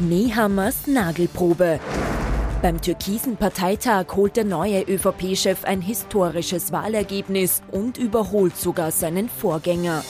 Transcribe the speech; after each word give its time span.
Nehammers 0.00 0.86
Nagelprobe. 0.86 1.80
Beim 2.62 2.80
türkisen 2.80 3.36
Parteitag 3.36 4.06
holt 4.14 4.36
der 4.36 4.44
neue 4.44 4.82
ÖVP-Chef 4.82 5.64
ein 5.64 5.80
historisches 5.80 6.70
Wahlergebnis 6.70 7.62
und 7.72 7.98
überholt 7.98 8.56
sogar 8.56 8.92
seinen 8.92 9.28
Vorgänger. 9.28 10.04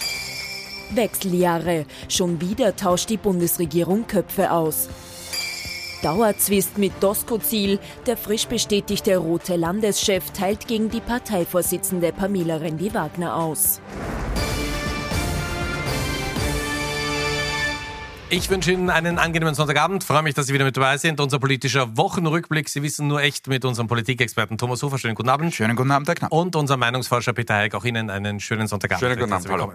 Wechseljahre. 0.91 1.87
Schon 2.11 2.39
wieder 2.43 2.77
tauscht 2.77 3.09
die 3.09 3.17
Bundesregierung 3.17 4.07
Köpfe 4.07 4.53
aus. 4.53 4.91
Dauerzwist 6.03 6.77
mit 6.77 6.93
Doskozil. 7.01 7.79
Der 8.07 8.19
frisch 8.19 8.47
bestätigte 8.47 9.17
rote 9.17 9.57
Landeschef 9.57 10.31
teilt 10.33 10.69
gegen 10.69 10.91
die 10.91 11.01
Parteivorsitzende 11.01 12.13
Pamela 12.13 12.57
Rendi-Wagner 12.57 13.35
aus. 13.35 13.81
Ich 18.31 18.51
wünsche 18.51 18.73
Ihnen 18.73 18.91
einen 18.91 19.19
angenehmen 19.19 19.55
Sonntagabend. 19.55 20.05
Freue 20.05 20.23
mich, 20.23 20.35
dass 20.35 20.47
Sie 20.47 20.53
wieder 20.53 20.67
mit 20.67 20.77
dabei 20.77 20.99
sind. 20.99 21.19
Unser 21.19 21.39
politischer 21.39 21.97
Wochenrückblick. 21.97 22.69
Sie 22.69 22.83
wissen 22.83 23.07
nur 23.07 23.23
echt 23.23 23.47
mit 23.47 23.65
unserem 23.65 23.89
Politikexperten 23.89 24.59
Thomas 24.59 24.83
Hofer. 24.83 24.99
Schönen 24.99 25.15
guten 25.15 25.31
Abend. 25.31 25.55
Schönen 25.55 25.75
guten 25.75 25.91
Abend, 25.91 26.09
Herr 26.09 26.15
Knapp. 26.15 26.31
Und 26.31 26.55
unser 26.55 26.77
Meinungsforscher 26.77 27.33
Peter 27.33 27.55
Heik. 27.55 27.75
Auch 27.75 27.87
Ihnen 27.87 28.11
einen 28.11 28.39
schönen 28.39 28.67
Sonntagabend. 28.67 29.01
Schönen 29.01 29.19
guten 29.19 29.33
Abend. 29.33 29.49
Hallo. 29.49 29.73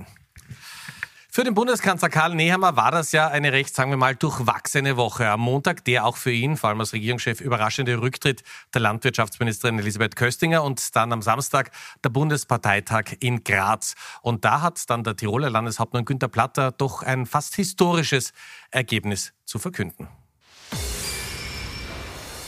Für 1.36 1.44
den 1.44 1.56
Bundeskanzler 1.56 2.10
Karl 2.10 2.36
Nehammer 2.36 2.76
war 2.76 2.92
das 2.92 3.12
ja 3.12 3.28
eine 3.28 3.52
recht, 3.54 3.76
sagen 3.76 3.90
wir 3.90 3.98
mal, 3.98 4.16
durchwachsene 4.16 4.98
Woche. 4.98 5.28
Am 5.32 5.40
Montag 5.40 5.84
der 5.84 6.06
auch 6.06 6.16
für 6.16 6.32
ihn, 6.32 6.58
vor 6.58 6.70
allem 6.70 6.80
als 6.80 6.94
Regierungschef, 6.94 7.42
überraschende 7.42 8.00
Rücktritt 8.00 8.44
der 8.76 8.82
Landwirtschaftsministerin 8.82 9.80
Elisabeth 9.80 10.16
Köstinger 10.16 10.64
und 10.64 10.96
dann 10.96 11.12
am 11.12 11.24
Samstag 11.24 11.72
der 12.04 12.10
Bundesparteitag 12.10 13.16
in 13.20 13.44
Graz. 13.44 13.96
Und 14.22 14.46
da 14.46 14.62
hat 14.62 14.88
dann 14.92 15.04
der 15.04 15.16
Tiroler 15.16 15.50
Landeshauptmann 15.50 16.06
Günter 16.06 16.28
Platter 16.28 16.72
doch 16.72 17.02
ein 17.02 17.26
fast 17.26 17.56
historisches 17.56 18.32
Ergebnis 18.70 19.34
zu 19.44 19.58
verkünden. 19.58 20.08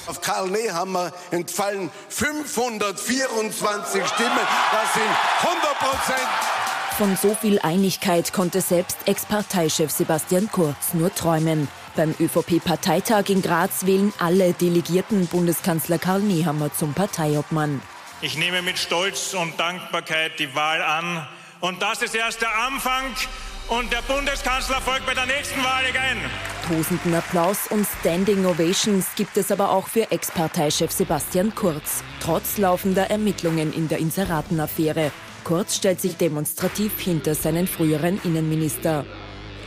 Auf 0.06 0.22
Karl 0.22 0.52
Nehammer 0.52 1.12
entfallen 1.32 1.90
524 2.10 4.06
Stimmen. 4.06 4.30
Das 4.72 4.94
sind 4.94 5.10
100 5.42 5.80
Prozent. 5.80 6.55
Von 6.98 7.18
so 7.18 7.36
viel 7.36 7.60
Einigkeit 7.60 8.32
konnte 8.32 8.62
selbst 8.62 8.98
Ex-Parteichef 9.06 9.92
Sebastian 9.92 10.50
Kurz 10.50 10.94
nur 10.94 11.14
träumen. 11.14 11.68
Beim 11.98 12.16
ÖVP-Parteitag 12.18 13.28
in 13.28 13.42
Graz 13.42 13.86
wählen 13.86 14.14
alle 14.18 14.54
Delegierten 14.54 15.28
Bundeskanzler 15.28 15.98
Karl 15.98 16.22
Nehammer 16.22 16.74
zum 16.74 16.94
Parteiobmann. 16.94 17.82
Ich 18.22 18.38
nehme 18.38 18.62
mit 18.62 18.80
Stolz 18.80 19.34
und 19.34 19.60
Dankbarkeit 19.60 20.40
die 20.40 20.56
Wahl 20.56 20.82
an. 20.82 21.28
Und 21.60 21.82
das 21.82 22.02
ist 22.02 22.16
erst 22.16 22.42
der 22.42 22.56
Anfang. 22.66 23.04
Und 23.68 23.92
der 23.92 24.02
Bundeskanzler 24.04 24.80
folgt 24.80 25.06
bei 25.06 25.14
der 25.14 25.26
nächsten 25.26 25.62
Wahl 25.66 25.84
ein. 25.84 26.18
Tosenden 26.66 27.14
Applaus 27.14 27.68
und 27.72 27.86
Standing 28.00 28.46
Ovations 28.46 29.06
gibt 29.18 29.36
es 29.36 29.52
aber 29.52 29.72
auch 29.72 29.90
für 29.90 30.12
Ex-Parteichef 30.12 30.94
Sebastian 30.94 31.54
Kurz, 31.56 32.06
trotz 32.22 32.58
laufender 32.58 33.10
Ermittlungen 33.10 33.74
in 33.74 33.90
der 33.90 33.98
Inseratenaffäre. 33.98 35.12
Kurz 35.46 35.76
stellt 35.76 36.02
sich 36.02 36.18
demonstrativ 36.18 37.00
hinter 37.00 37.36
seinen 37.36 37.68
früheren 37.68 38.20
Innenminister. 38.24 39.06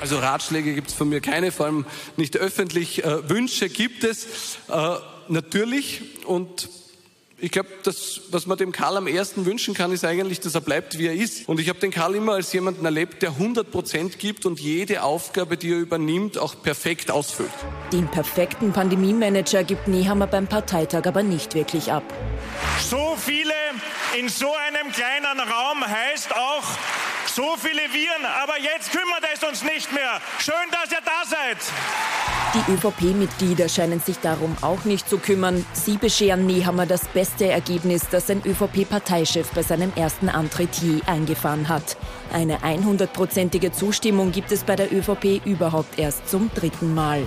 Also 0.00 0.18
Ratschläge 0.18 0.74
gibt 0.74 0.88
es 0.88 0.94
von 0.94 1.08
mir 1.08 1.20
keine, 1.20 1.52
vor 1.52 1.66
allem 1.66 1.86
nicht 2.16 2.36
öffentlich. 2.36 3.04
Äh, 3.04 3.30
Wünsche 3.30 3.68
gibt 3.68 4.02
es 4.02 4.58
äh, 4.68 4.96
natürlich 5.28 6.02
und 6.26 6.68
ich 7.40 7.52
glaube, 7.52 7.68
das, 7.84 8.22
was 8.30 8.46
man 8.46 8.58
dem 8.58 8.72
Karl 8.72 8.96
am 8.96 9.06
ersten 9.06 9.46
wünschen 9.46 9.72
kann, 9.74 9.92
ist 9.92 10.04
eigentlich, 10.04 10.40
dass 10.40 10.54
er 10.54 10.60
bleibt, 10.60 10.98
wie 10.98 11.06
er 11.06 11.14
ist. 11.14 11.48
Und 11.48 11.60
ich 11.60 11.68
habe 11.68 11.78
den 11.78 11.92
Karl 11.92 12.16
immer 12.16 12.34
als 12.34 12.52
jemanden 12.52 12.84
erlebt, 12.84 13.22
der 13.22 13.30
100 13.30 13.70
Prozent 13.70 14.18
gibt 14.18 14.44
und 14.44 14.58
jede 14.58 15.04
Aufgabe, 15.04 15.56
die 15.56 15.70
er 15.70 15.78
übernimmt, 15.78 16.36
auch 16.36 16.60
perfekt 16.60 17.12
ausfüllt. 17.12 17.50
Den 17.92 18.08
perfekten 18.08 18.72
Pandemiemanager 18.72 19.62
gibt 19.62 19.86
Nehammer 19.86 20.26
beim 20.26 20.48
Parteitag 20.48 21.06
aber 21.06 21.22
nicht 21.22 21.54
wirklich 21.54 21.92
ab. 21.92 22.02
So 22.80 23.16
viele 23.16 23.54
in 24.18 24.28
so 24.28 24.52
einem 24.66 24.90
kleinen 24.92 25.38
Raum 25.38 25.86
heißt 25.86 26.34
auch 26.34 26.64
so 27.28 27.56
viele 27.56 27.82
Viren, 27.92 28.24
aber 28.42 28.58
jetzt 28.58 28.90
kümmert 28.90 29.22
es 29.34 29.42
uns 29.42 29.62
nicht 29.62 29.92
mehr. 29.92 30.20
Schön, 30.38 30.54
dass 30.70 30.90
ihr 30.90 31.02
da 31.04 31.24
seid. 31.24 31.58
Die 32.54 32.72
ÖVP-Mitglieder 32.72 33.68
scheinen 33.68 34.00
sich 34.00 34.18
darum 34.20 34.56
auch 34.62 34.84
nicht 34.84 35.08
zu 35.08 35.18
kümmern. 35.18 35.66
Sie 35.72 35.98
bescheren 35.98 36.46
Nehammer 36.46 36.86
das 36.86 37.06
beste 37.08 37.46
Ergebnis, 37.46 38.08
das 38.10 38.30
ein 38.30 38.42
ÖVP-Parteichef 38.44 39.50
bei 39.50 39.62
seinem 39.62 39.92
ersten 39.96 40.28
Antritt 40.28 40.76
je 40.76 41.00
eingefahren 41.06 41.68
hat. 41.68 41.96
Eine 42.32 42.58
100-prozentige 42.58 43.72
Zustimmung 43.72 44.32
gibt 44.32 44.50
es 44.50 44.64
bei 44.64 44.76
der 44.76 44.92
ÖVP 44.92 45.44
überhaupt 45.44 45.98
erst 45.98 46.28
zum 46.28 46.50
dritten 46.54 46.94
Mal. 46.94 47.26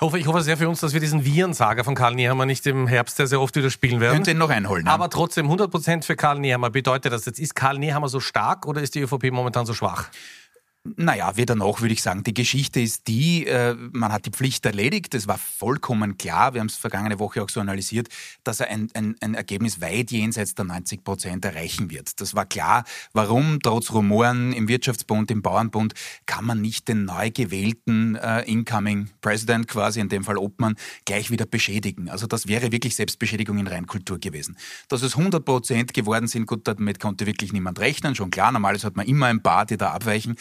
Hoffe, 0.00 0.18
ich 0.18 0.26
hoffe 0.26 0.42
sehr 0.42 0.56
für 0.56 0.68
uns, 0.68 0.80
dass 0.80 0.92
wir 0.92 1.00
diesen 1.00 1.24
Virensager 1.24 1.84
von 1.84 1.94
Karl 1.94 2.14
Nehammer 2.14 2.46
nicht 2.46 2.66
im 2.66 2.86
Herbst 2.86 3.16
sehr, 3.16 3.26
sehr 3.26 3.40
oft 3.40 3.54
wieder 3.56 3.70
spielen 3.70 4.00
werden. 4.00 4.14
Könnt 4.14 4.26
ihr 4.26 4.32
ihn 4.32 4.38
noch 4.38 4.50
einholen. 4.50 4.86
Ja? 4.86 4.92
Aber 4.92 5.10
trotzdem 5.10 5.46
100 5.46 5.70
Prozent 5.70 6.04
für 6.04 6.16
Karl 6.16 6.38
Nehammer. 6.38 6.70
Bedeutet 6.70 7.12
das 7.12 7.26
jetzt, 7.26 7.38
ist 7.38 7.54
Karl 7.54 7.78
Nehammer 7.78 8.08
so 8.08 8.20
stark 8.20 8.66
oder 8.66 8.80
ist 8.80 8.94
die 8.94 9.00
ÖVP 9.00 9.30
momentan 9.30 9.66
so 9.66 9.74
schwach? 9.74 10.08
Naja, 10.82 11.36
weder 11.36 11.56
noch, 11.56 11.82
würde 11.82 11.92
ich 11.92 12.00
sagen. 12.00 12.24
Die 12.24 12.32
Geschichte 12.32 12.80
ist 12.80 13.06
die, 13.06 13.46
äh, 13.46 13.74
man 13.92 14.12
hat 14.12 14.24
die 14.24 14.30
Pflicht 14.30 14.64
erledigt. 14.64 15.14
Es 15.14 15.28
war 15.28 15.36
vollkommen 15.36 16.16
klar, 16.16 16.54
wir 16.54 16.60
haben 16.60 16.68
es 16.68 16.76
vergangene 16.76 17.18
Woche 17.18 17.42
auch 17.42 17.50
so 17.50 17.60
analysiert, 17.60 18.08
dass 18.44 18.60
er 18.60 18.70
ein, 18.70 18.88
ein, 18.94 19.14
ein 19.20 19.34
Ergebnis 19.34 19.82
weit 19.82 20.10
jenseits 20.10 20.54
der 20.54 20.64
90 20.64 21.04
Prozent 21.04 21.44
erreichen 21.44 21.90
wird. 21.90 22.18
Das 22.22 22.34
war 22.34 22.46
klar. 22.46 22.84
Warum? 23.12 23.58
Trotz 23.62 23.92
Rumoren 23.92 24.54
im 24.54 24.68
Wirtschaftsbund, 24.68 25.30
im 25.30 25.42
Bauernbund, 25.42 25.92
kann 26.24 26.46
man 26.46 26.62
nicht 26.62 26.88
den 26.88 27.04
neu 27.04 27.30
gewählten 27.30 28.14
äh, 28.14 28.40
Incoming 28.50 29.10
President 29.20 29.68
quasi, 29.68 30.00
in 30.00 30.08
dem 30.08 30.24
Fall 30.24 30.38
Obmann, 30.38 30.76
gleich 31.04 31.30
wieder 31.30 31.44
beschädigen. 31.44 32.08
Also 32.08 32.26
das 32.26 32.48
wäre 32.48 32.72
wirklich 32.72 32.96
Selbstbeschädigung 32.96 33.58
in 33.58 33.66
Reinkultur 33.66 34.18
gewesen. 34.18 34.56
Dass 34.88 35.02
es 35.02 35.14
100 35.14 35.44
Prozent 35.44 35.92
geworden 35.92 36.26
sind, 36.26 36.46
gut, 36.46 36.66
damit 36.66 37.00
konnte 37.00 37.26
wirklich 37.26 37.52
niemand 37.52 37.80
rechnen. 37.80 38.14
Schon 38.14 38.30
klar, 38.30 38.50
normalerweise 38.50 38.86
hat 38.86 38.96
man 38.96 39.06
immer 39.06 39.26
ein 39.26 39.42
paar, 39.42 39.66
die 39.66 39.76
da 39.76 39.90
abweichen. 39.90 40.36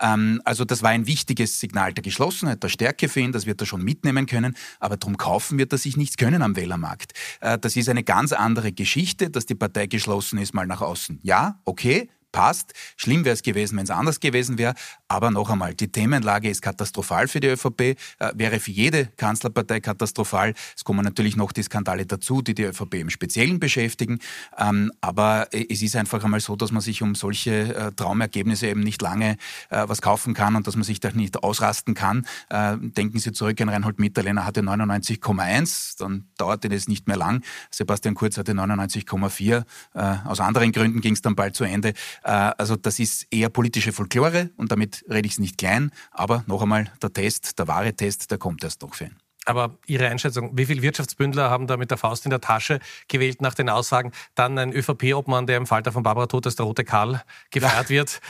Ähm, 0.00 0.40
also 0.44 0.64
das 0.64 0.82
war 0.82 0.90
ein 0.90 1.06
wichtiges 1.06 1.60
Signal 1.60 1.92
der 1.92 2.02
Geschlossenheit, 2.02 2.62
der 2.62 2.68
Stärke 2.68 3.08
für 3.08 3.20
ihn, 3.20 3.32
das 3.32 3.46
wird 3.46 3.60
er 3.60 3.66
schon 3.66 3.82
mitnehmen 3.82 4.26
können, 4.26 4.56
aber 4.80 4.96
drum 4.96 5.16
kaufen 5.16 5.58
wird 5.58 5.72
er 5.72 5.78
sich 5.78 5.96
nichts 5.96 6.16
können 6.16 6.42
am 6.42 6.56
Wählermarkt. 6.56 7.12
Äh, 7.40 7.58
das 7.58 7.76
ist 7.76 7.88
eine 7.88 8.04
ganz 8.04 8.32
andere 8.32 8.72
Geschichte, 8.72 9.30
dass 9.30 9.46
die 9.46 9.54
Partei 9.54 9.86
geschlossen 9.86 10.38
ist, 10.38 10.54
mal 10.54 10.66
nach 10.66 10.80
außen. 10.80 11.20
Ja, 11.22 11.60
okay, 11.64 12.08
passt. 12.34 12.74
Schlimm 12.96 13.24
wäre 13.24 13.32
es 13.34 13.42
gewesen, 13.42 13.78
wenn 13.78 13.84
es 13.84 13.90
anders 13.90 14.18
gewesen 14.18 14.58
wäre. 14.58 14.74
Aber 15.06 15.30
noch 15.30 15.50
einmal, 15.50 15.74
die 15.74 15.86
Themenlage 15.86 16.50
ist 16.50 16.62
katastrophal 16.62 17.28
für 17.28 17.38
die 17.38 17.46
ÖVP, 17.46 17.80
äh, 17.80 17.94
wäre 18.34 18.58
für 18.58 18.72
jede 18.72 19.06
Kanzlerpartei 19.16 19.78
katastrophal. 19.78 20.52
Es 20.76 20.82
kommen 20.82 21.04
natürlich 21.04 21.36
noch 21.36 21.52
die 21.52 21.62
Skandale 21.62 22.06
dazu, 22.06 22.42
die 22.42 22.54
die 22.54 22.64
ÖVP 22.64 22.94
im 22.94 23.10
Speziellen 23.10 23.60
beschäftigen. 23.60 24.18
Ähm, 24.58 24.90
aber 25.00 25.46
es 25.52 25.80
ist 25.80 25.94
einfach 25.94 26.24
einmal 26.24 26.40
so, 26.40 26.56
dass 26.56 26.72
man 26.72 26.82
sich 26.82 27.02
um 27.02 27.14
solche 27.14 27.72
äh, 27.72 27.92
Traumergebnisse 27.92 28.66
eben 28.66 28.80
nicht 28.80 29.00
lange 29.00 29.36
äh, 29.70 29.84
was 29.86 30.02
kaufen 30.02 30.34
kann 30.34 30.56
und 30.56 30.66
dass 30.66 30.74
man 30.74 30.82
sich 30.82 30.98
da 30.98 31.12
nicht 31.12 31.40
ausrasten 31.44 31.94
kann. 31.94 32.26
Äh, 32.50 32.76
denken 32.80 33.20
Sie 33.20 33.30
zurück, 33.30 33.60
ein 33.60 33.68
Reinhold 33.68 34.00
Mitterlehner 34.00 34.44
hatte 34.44 34.60
99,1, 34.62 35.98
dann 36.00 36.26
dauerte 36.36 36.68
das 36.68 36.88
nicht 36.88 37.06
mehr 37.06 37.16
lang. 37.16 37.44
Sebastian 37.70 38.16
Kurz 38.16 38.38
hatte 38.38 38.52
99,4. 38.52 39.64
Äh, 39.94 40.16
aus 40.24 40.40
anderen 40.40 40.72
Gründen 40.72 41.00
ging 41.00 41.14
es 41.14 41.22
dann 41.22 41.36
bald 41.36 41.54
zu 41.54 41.62
Ende. 41.62 41.94
Äh, 42.24 42.52
also 42.58 42.76
das 42.76 42.98
ist 42.98 43.26
eher 43.30 43.50
politische 43.50 43.92
Folklore 43.92 44.50
und 44.56 44.72
damit 44.72 45.04
rede 45.08 45.26
ich 45.26 45.34
es 45.34 45.38
nicht 45.38 45.58
klein. 45.58 45.90
Aber 46.10 46.42
noch 46.46 46.62
einmal, 46.62 46.90
der 47.02 47.12
Test, 47.12 47.58
der 47.58 47.68
wahre 47.68 47.94
Test, 47.94 48.30
der 48.30 48.38
kommt 48.38 48.64
erst 48.64 48.82
noch 48.82 48.94
für 48.94 49.04
ihn. 49.04 49.16
Aber 49.46 49.76
Ihre 49.86 50.08
Einschätzung, 50.08 50.56
wie 50.56 50.64
viele 50.64 50.82
Wirtschaftsbündler 50.82 51.50
haben 51.50 51.66
da 51.66 51.76
mit 51.76 51.90
der 51.90 51.98
Faust 51.98 52.24
in 52.24 52.30
der 52.30 52.40
Tasche 52.40 52.80
gewählt 53.08 53.42
nach 53.42 53.54
den 53.54 53.68
Aussagen? 53.68 54.12
Dann 54.34 54.58
ein 54.58 54.72
ÖVP-Obmann, 54.72 55.46
der 55.46 55.58
im 55.58 55.66
Falter 55.66 55.92
von 55.92 56.02
Barbara 56.02 56.26
Tod 56.26 56.46
als 56.46 56.56
der 56.56 56.64
rote 56.64 56.84
Karl 56.84 57.22
gefeiert 57.50 57.90
wird? 57.90 58.20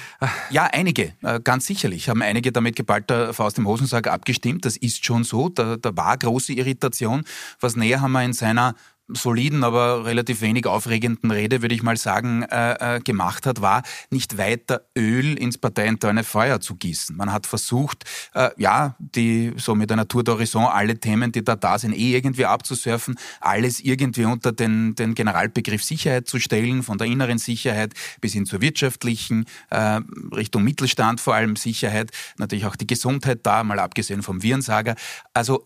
Ja, 0.51 0.65
einige, 0.65 1.13
äh, 1.23 1.41
ganz 1.41 1.67
sicherlich. 1.67 2.09
Haben 2.09 2.23
einige 2.23 2.51
damit 2.51 2.77
geballter 2.77 3.33
Faust 3.33 3.59
im 3.59 3.69
Hosensack 3.69 4.09
abgestimmt. 4.09 4.65
Das 4.65 4.77
ist 4.77 5.05
schon 5.05 5.25
so. 5.25 5.49
Da, 5.49 5.77
da 5.77 5.97
war 5.97 6.19
große 6.19 6.53
Irritation. 6.53 7.25
Was 7.61 7.77
näher 7.77 8.01
haben 8.01 8.13
wir 8.13 8.25
in 8.25 8.33
seiner 8.33 8.75
soliden, 9.09 9.65
aber 9.65 10.07
relativ 10.07 10.41
wenig 10.41 10.67
aufregenden 10.67 11.31
Rede, 11.31 11.61
würde 11.61 11.75
ich 11.75 11.83
mal 11.83 11.97
sagen, 11.97 12.43
äh, 12.43 12.97
äh, 12.97 13.01
gemacht 13.01 13.47
hat, 13.47 13.61
war 13.61 13.83
nicht 14.11 14.39
weiter 14.39 14.87
Öl 14.97 15.39
ins 15.39 15.59
parteiinterne 15.59 16.25
Feuer 16.25 16.61
zu 16.61 16.77
gießen. 16.77 17.15
Man 17.17 17.31
hat 17.31 17.47
versucht, 17.47 18.05
äh, 18.35 18.51
ja, 18.57 18.97
die 18.99 19.53
so 19.57 19.75
mit 19.75 19.93
einer 19.93 20.09
Tour 20.09 20.23
d'Horizon 20.23 20.67
alle 20.67 20.99
Themen, 20.99 21.33
die 21.33 21.45
da 21.45 21.55
da 21.55 21.79
sind, 21.79 21.93
eh 21.93 22.15
irgendwie 22.15 22.47
abzusurfen, 22.47 23.17
alles 23.41 23.81
irgendwie 23.81 24.25
unter 24.25 24.53
den, 24.53 24.95
den 24.95 25.15
Generalbegriff 25.15 25.85
Sicherheit 25.85 26.27
zu 26.27 26.41
stellen, 26.41 26.83
von 26.83 26.97
der 26.97 27.07
inneren 27.07 27.39
Sicherheit 27.39 27.93
bis 28.21 28.33
hin 28.33 28.47
zur 28.47 28.63
wirtschaftlichen, 28.63 29.45
äh, 29.71 30.01
Richtung 30.35 30.65
Mittelstand 30.65 31.21
vor 31.21 31.35
allem 31.35 31.57
Sicherheit, 31.57 32.11
natürlich 32.39 32.65
auch 32.65 32.77
die 32.77 32.87
Gesundheit 32.87 33.41
da, 33.43 33.65
mal 33.65 33.79
abgesehen 33.79 34.23
vom 34.23 34.43
Virensager. 34.43 34.95
Also 35.35 35.65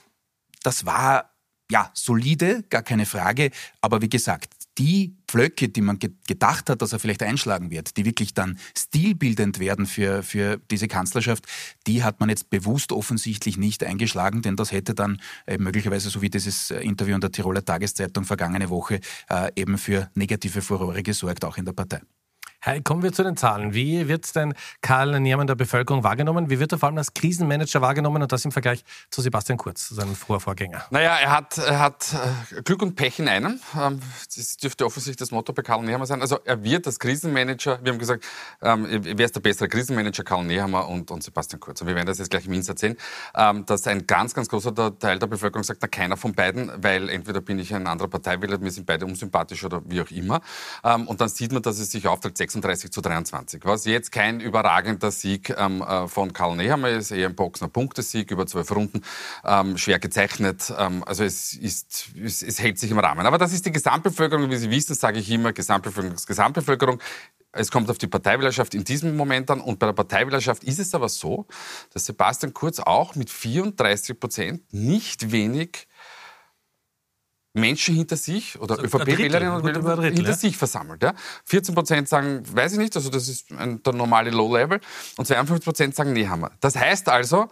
das 0.65 0.85
war 0.85 1.31
ja, 1.71 1.91
solide, 1.95 2.65
gar 2.71 2.83
keine 2.83 3.07
Frage. 3.07 3.51
Aber 3.81 4.01
wie 4.03 4.09
gesagt, 4.09 4.55
die 4.79 5.17
Pflöcke, 5.27 5.69
die 5.69 5.81
man 5.81 5.99
gedacht 5.99 6.71
hat, 6.71 6.81
dass 6.83 6.93
er 6.93 7.01
vielleicht 7.01 7.23
einschlagen 7.23 7.71
wird, 7.71 7.97
die 7.97 8.05
wirklich 8.05 8.33
dann 8.33 8.59
stilbildend 8.77 9.59
werden 9.59 9.87
für, 9.87 10.23
für 10.23 10.59
diese 10.71 10.89
Kanzlerschaft, 10.89 11.45
die 11.87 12.05
hat 12.05 12.21
man 12.21 12.29
jetzt 12.29 12.49
bewusst 12.49 12.93
offensichtlich 12.93 13.59
nicht 13.59 13.83
eingeschlagen, 13.83 14.41
denn 14.43 14.57
das 14.57 14.73
hätte 14.73 14.95
dann 14.95 15.21
äh, 15.47 15.59
möglicherweise, 15.59 16.11
so 16.11 16.23
wie 16.23 16.31
dieses 16.31 16.71
äh, 16.71 16.81
Interview 16.81 17.15
in 17.15 17.21
der 17.21 17.33
Tiroler 17.33 17.65
Tageszeitung 17.65 18.25
vergangene 18.25 18.71
Woche, 18.71 19.01
äh, 19.29 19.51
eben 19.57 19.79
für 19.79 20.11
negative 20.15 20.63
Furore 20.63 21.03
gesorgt, 21.03 21.45
auch 21.45 21.59
in 21.59 21.65
der 21.65 21.73
Partei. 21.73 22.01
Hey, 22.61 22.83
kommen 22.83 23.05
wir 23.05 23.13
zu 23.13 23.23
den 23.23 23.37
Zahlen. 23.37 23.73
Wie 23.73 24.09
wird 24.09 24.35
denn 24.35 24.53
Karl 24.83 25.21
Niemann 25.21 25.47
der 25.47 25.55
Bevölkerung 25.55 26.03
wahrgenommen? 26.03 26.51
Wie 26.51 26.59
wird 26.59 26.73
er 26.73 26.79
vor 26.79 26.89
allem 26.89 26.99
als 26.99 27.15
Krisenmanager 27.15 27.81
wahrgenommen 27.83 28.21
und 28.21 28.33
das 28.33 28.45
im 28.45 28.51
Vergleich 28.51 28.85
zu 29.11 29.23
Sebastian 29.23 29.59
Kurz, 29.59 29.91
seinem 29.91 30.17
Vorvorgänger? 30.17 30.85
Naja, 30.91 31.17
er 31.19 31.31
hat, 31.31 31.57
er 31.59 31.79
hat 31.79 32.17
äh, 32.51 32.63
Glück 32.63 32.83
und 32.83 32.97
Pech 32.97 33.21
in 33.21 33.29
einem. 33.29 33.61
Ähm, 33.81 34.01
das 34.35 34.57
dürfte 34.57 34.85
offensichtlich 34.87 35.19
das 35.19 35.31
Motto 35.31 35.53
bei 35.53 35.63
Karl 35.63 35.85
Nehammer 35.85 36.07
sein. 36.07 36.21
Also 36.21 36.41
er 36.45 36.65
wird 36.65 36.85
als 36.89 36.99
Krisenmanager, 36.99 37.79
wir 37.81 37.93
haben 37.93 37.99
gesagt, 38.01 38.27
ähm, 38.61 38.89
wer 38.91 39.25
ist 39.25 39.37
der 39.37 39.41
bessere 39.41 39.69
Krisenmanager, 39.69 40.25
Karl 40.25 40.45
Nehammer 40.45 40.89
und, 40.89 41.13
und 41.13 41.23
Sebastian 41.23 41.61
Kurz. 41.61 41.81
Und 41.81 41.87
wir 41.87 41.95
werden 41.95 42.09
das 42.09 42.19
jetzt 42.19 42.31
gleich 42.31 42.47
im 42.47 42.55
Insatz 42.55 42.81
sehen, 42.81 42.97
ähm, 43.37 43.67
dass 43.67 43.87
ein 43.87 44.05
ganz, 44.09 44.35
ganz 44.35 44.49
großer 44.49 44.99
Teil 44.99 45.21
der 45.21 45.29
Bevölkerung 45.29 45.63
sagt, 45.63 45.79
na 45.81 45.87
keiner 45.87 46.17
von 46.17 46.35
beiden, 46.35 46.73
weil 46.83 47.09
entweder 47.09 47.41
bin 47.41 47.61
ich 47.61 47.73
ein 47.73 47.87
anderer 47.87 48.09
Parteiwähler, 48.09 48.59
mir 48.59 48.73
sind 48.73 48.85
beide 48.85 49.07
unsympathisch 49.07 49.63
oder 49.63 49.81
wie 49.85 50.01
auch 50.01 50.11
immer. 50.11 50.41
Und 50.83 51.21
dann 51.21 51.29
sieht 51.29 51.53
man, 51.53 51.63
dass 51.63 51.79
es 51.79 51.93
sich 51.93 52.09
aufteilt, 52.09 52.37
36 52.49 52.91
zu 52.91 53.01
23. 53.01 53.65
Was 53.65 53.85
jetzt 53.85 54.11
kein 54.11 54.41
überragender 54.41 55.11
Sieg 55.11 55.55
ähm, 55.57 55.83
äh, 55.83 56.09
von 56.09 56.33
Karl 56.33 56.57
Nehammer 56.57 56.89
ist, 56.91 57.11
eher 57.11 57.29
ein 57.29 57.35
boxender 57.35 57.71
Punktesieg 57.71 58.31
über 58.31 58.47
zwölf 58.47 58.71
Runden, 58.75 59.03
ähm, 59.45 59.77
schwer 59.77 59.99
gezeichnet. 59.99 60.73
Ähm, 60.77 61.05
also 61.05 61.25
es, 61.25 61.53
ist, 61.53 62.09
es, 62.23 62.43
es, 62.43 62.59
hält 62.59 62.79
sich 62.79 62.91
im 62.91 62.99
Rahmen. 62.99 63.27
Aber 63.27 63.39
das 63.39 63.53
ist 63.53 63.67
die 63.67 63.73
Gesamtbevölkerung. 63.73 64.51
Wie 64.51 64.57
Sie 64.57 64.71
wissen, 64.71 64.95
sage 64.95 65.19
ich 65.19 65.31
immer, 65.31 65.53
Gesamtbevölkerung 65.53 66.15
ist 66.17 66.27
Gesamtbevölkerung. 66.27 67.01
Es 67.53 67.71
kommt 67.71 67.91
auf 67.91 67.99
die 67.99 68.07
Parteiwählerschaft 68.07 68.75
in 68.75 68.85
diesem 68.85 69.17
Moment 69.17 69.51
an. 69.51 69.61
Und 69.61 69.79
bei 69.79 69.87
der 69.87 69.95
Parteiwählerschaft 69.95 70.65
ist 70.65 70.79
es 70.79 70.95
aber 70.95 71.09
so, 71.09 71.47
dass 71.93 72.07
Sebastian 72.07 72.55
Kurz 72.55 72.81
auch 72.81 73.15
mit 73.15 73.31
34 73.31 74.19
Prozent 74.19 74.73
nicht 74.73 75.33
wenig 75.33 75.87
Menschen 77.59 77.95
hinter 77.95 78.17
sich 78.17 78.59
oder 78.61 78.79
also 78.79 78.99
ÖVP-Wählerinnen 78.99 79.53
und 79.53 79.65
Wähler 79.65 80.03
hinter 80.03 80.23
ja? 80.23 80.33
sich 80.33 80.57
versammelt. 80.57 81.03
Ja? 81.03 81.15
14 81.45 81.75
Prozent 81.75 82.09
sagen, 82.09 82.43
weiß 82.45 82.73
ich 82.73 82.79
nicht, 82.79 82.97
also 82.97 83.11
das 83.11 83.29
ist 83.29 83.53
ein, 83.53 83.83
der 83.83 83.93
normale 83.93 84.31
Low-Level 84.31 84.81
und 85.17 85.27
52 85.27 85.65
Prozent 85.65 85.95
sagen, 85.95 86.13
nee, 86.13 86.27
haben 86.27 86.43
wir. 86.43 86.53
Das 86.61 86.77
heißt 86.77 87.09
also, 87.09 87.49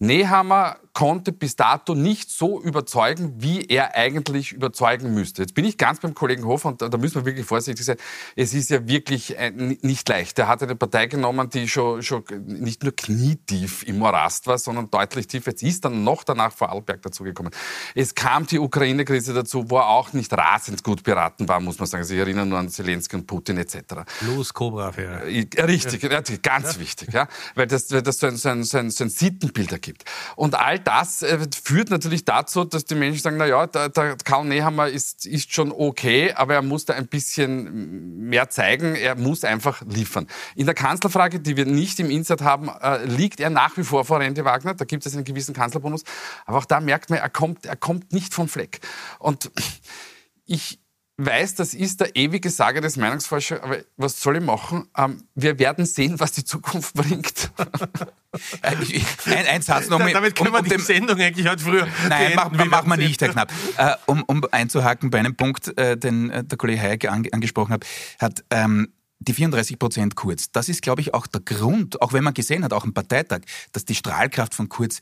Nehammer 0.00 0.76
konnte 0.92 1.32
bis 1.32 1.54
dato 1.54 1.94
nicht 1.94 2.30
so 2.30 2.60
überzeugen, 2.60 3.34
wie 3.38 3.64
er 3.66 3.94
eigentlich 3.94 4.52
überzeugen 4.52 5.14
müsste. 5.14 5.42
Jetzt 5.42 5.54
bin 5.54 5.64
ich 5.64 5.76
ganz 5.76 6.00
beim 6.00 6.14
Kollegen 6.14 6.44
Hofer 6.44 6.70
und 6.70 6.82
da 6.82 6.96
müssen 6.96 7.16
wir 7.16 7.24
wirklich 7.24 7.46
vorsichtig 7.46 7.84
sein. 7.84 7.96
Es 8.34 8.54
ist 8.54 8.70
ja 8.70 8.86
wirklich 8.86 9.36
äh, 9.38 9.50
nicht 9.50 10.08
leicht. 10.08 10.38
Er 10.38 10.48
hat 10.48 10.62
eine 10.62 10.76
Partei 10.76 11.06
genommen, 11.06 11.50
die 11.50 11.68
schon, 11.68 12.02
schon 12.02 12.24
nicht 12.46 12.82
nur 12.82 12.94
knietief 12.94 13.84
im 13.84 13.98
Morast 13.98 14.46
war, 14.46 14.58
sondern 14.58 14.90
deutlich 14.90 15.26
tiefer. 15.26 15.50
Jetzt 15.50 15.62
ist 15.62 15.84
dann 15.84 16.04
noch 16.04 16.24
danach 16.24 16.52
Vorarlberg 16.52 17.02
dazugekommen. 17.02 17.52
Es 17.94 18.14
kam 18.14 18.46
die 18.46 18.58
Ukraine-Krise 18.58 19.34
dazu, 19.34 19.70
wo 19.70 19.78
er 19.78 19.88
auch 19.88 20.12
nicht 20.12 20.32
rasend 20.32 20.82
gut 20.82 21.02
beraten 21.04 21.46
war, 21.48 21.60
muss 21.60 21.78
man 21.78 21.86
sagen. 21.86 22.04
Sie 22.04 22.18
erinnern 22.18 22.48
nur 22.48 22.58
an 22.58 22.68
Zelensky 22.68 23.16
und 23.16 23.26
Putin 23.26 23.58
etc. 23.58 23.76
Los, 24.22 24.52
Cobra-Affäre. 24.52 25.26
Richtig, 25.26 26.02
ja. 26.02 26.20
ganz 26.42 26.74
ja. 26.74 26.80
wichtig. 26.80 27.12
Ja? 27.12 27.28
Weil 27.54 27.66
das, 27.66 27.90
weil 27.92 28.02
das 28.02 28.18
so 28.18 28.26
ein, 28.26 28.36
so 28.36 28.48
ein, 28.48 28.64
so 28.64 28.78
ein, 28.78 28.90
so 28.90 29.04
ein 29.04 29.10
Sittenbild 29.10 29.70
ergibt 29.70 29.87
gibt. 29.88 30.04
Und 30.36 30.54
all 30.54 30.78
das 30.78 31.22
äh, 31.22 31.38
führt 31.62 31.88
natürlich 31.88 32.24
dazu, 32.24 32.64
dass 32.64 32.84
die 32.84 32.94
Menschen 32.94 33.22
sagen, 33.22 33.38
na 33.38 33.46
ja, 33.46 33.66
der, 33.66 33.88
der 33.88 34.16
Karl 34.16 34.44
Nehammer 34.44 34.88
ist, 34.88 35.24
ist 35.24 35.52
schon 35.52 35.72
okay, 35.72 36.32
aber 36.34 36.54
er 36.54 36.62
muss 36.62 36.84
da 36.84 36.92
ein 36.94 37.06
bisschen 37.06 38.28
mehr 38.28 38.50
zeigen, 38.50 38.94
er 38.94 39.14
muss 39.14 39.44
einfach 39.44 39.82
liefern. 39.86 40.26
In 40.54 40.66
der 40.66 40.74
Kanzlerfrage, 40.74 41.40
die 41.40 41.56
wir 41.56 41.64
nicht 41.64 41.98
im 42.00 42.10
Insert 42.10 42.42
haben, 42.42 42.68
äh, 42.68 43.04
liegt 43.04 43.40
er 43.40 43.50
nach 43.50 43.76
wie 43.78 43.84
vor 43.84 44.04
vor 44.04 44.20
Rente 44.20 44.44
Wagner, 44.44 44.74
da 44.74 44.84
gibt 44.84 45.06
es 45.06 45.14
einen 45.14 45.24
gewissen 45.24 45.54
Kanzlerbonus, 45.54 46.04
aber 46.44 46.58
auch 46.58 46.66
da 46.66 46.80
merkt 46.80 47.08
man, 47.08 47.18
er 47.18 47.30
kommt, 47.30 47.64
er 47.64 47.76
kommt 47.76 48.12
nicht 48.12 48.34
vom 48.34 48.48
Fleck. 48.48 48.80
Und 49.18 49.50
ich, 50.44 50.78
weiß, 51.18 51.56
das 51.56 51.74
ist 51.74 52.00
der 52.00 52.14
ewige 52.16 52.48
Sage 52.48 52.80
des 52.80 52.96
Meinungsforschers, 52.96 53.60
aber 53.60 53.78
was 53.96 54.20
soll 54.20 54.36
ich 54.36 54.42
machen? 54.42 54.88
Ähm, 54.96 55.24
wir 55.34 55.58
werden 55.58 55.84
sehen, 55.84 56.20
was 56.20 56.32
die 56.32 56.44
Zukunft 56.44 56.94
bringt. 56.94 57.50
ein, 58.62 59.46
ein 59.46 59.62
Satz 59.62 59.88
noch 59.88 59.98
mit, 59.98 60.14
Damit 60.14 60.36
können 60.36 60.50
um, 60.50 60.54
um 60.54 60.64
wir 60.64 60.76
die 60.76 60.82
Sendung 60.82 61.20
eigentlich 61.20 61.48
heute 61.48 61.62
früher 61.62 61.88
Nein, 62.08 62.36
machen, 62.36 62.68
machen 62.68 62.88
wir 62.88 62.96
nicht, 62.96 63.20
Herr 63.20 63.30
Knapp. 63.30 63.52
Äh, 63.76 63.94
um, 64.06 64.22
um 64.24 64.44
einzuhaken 64.50 65.10
bei 65.10 65.18
einem 65.18 65.34
Punkt, 65.34 65.76
äh, 65.76 65.96
den 65.96 66.30
äh, 66.30 66.44
der 66.44 66.56
Kollege 66.56 66.80
Hayek 66.80 67.10
an, 67.10 67.26
angesprochen 67.32 67.72
hat, 67.72 67.84
hat 68.20 68.44
ähm, 68.50 68.92
die 69.20 69.34
34 69.34 69.78
Prozent 69.78 70.14
Kurz, 70.14 70.52
das 70.52 70.68
ist, 70.68 70.82
glaube 70.82 71.00
ich, 71.00 71.14
auch 71.14 71.26
der 71.26 71.40
Grund, 71.40 72.00
auch 72.00 72.12
wenn 72.12 72.22
man 72.22 72.34
gesehen 72.34 72.64
hat, 72.64 72.72
auch 72.72 72.84
im 72.84 72.94
Parteitag, 72.94 73.40
dass 73.72 73.84
die 73.84 73.96
Strahlkraft 73.96 74.54
von 74.54 74.68
Kurz 74.68 75.00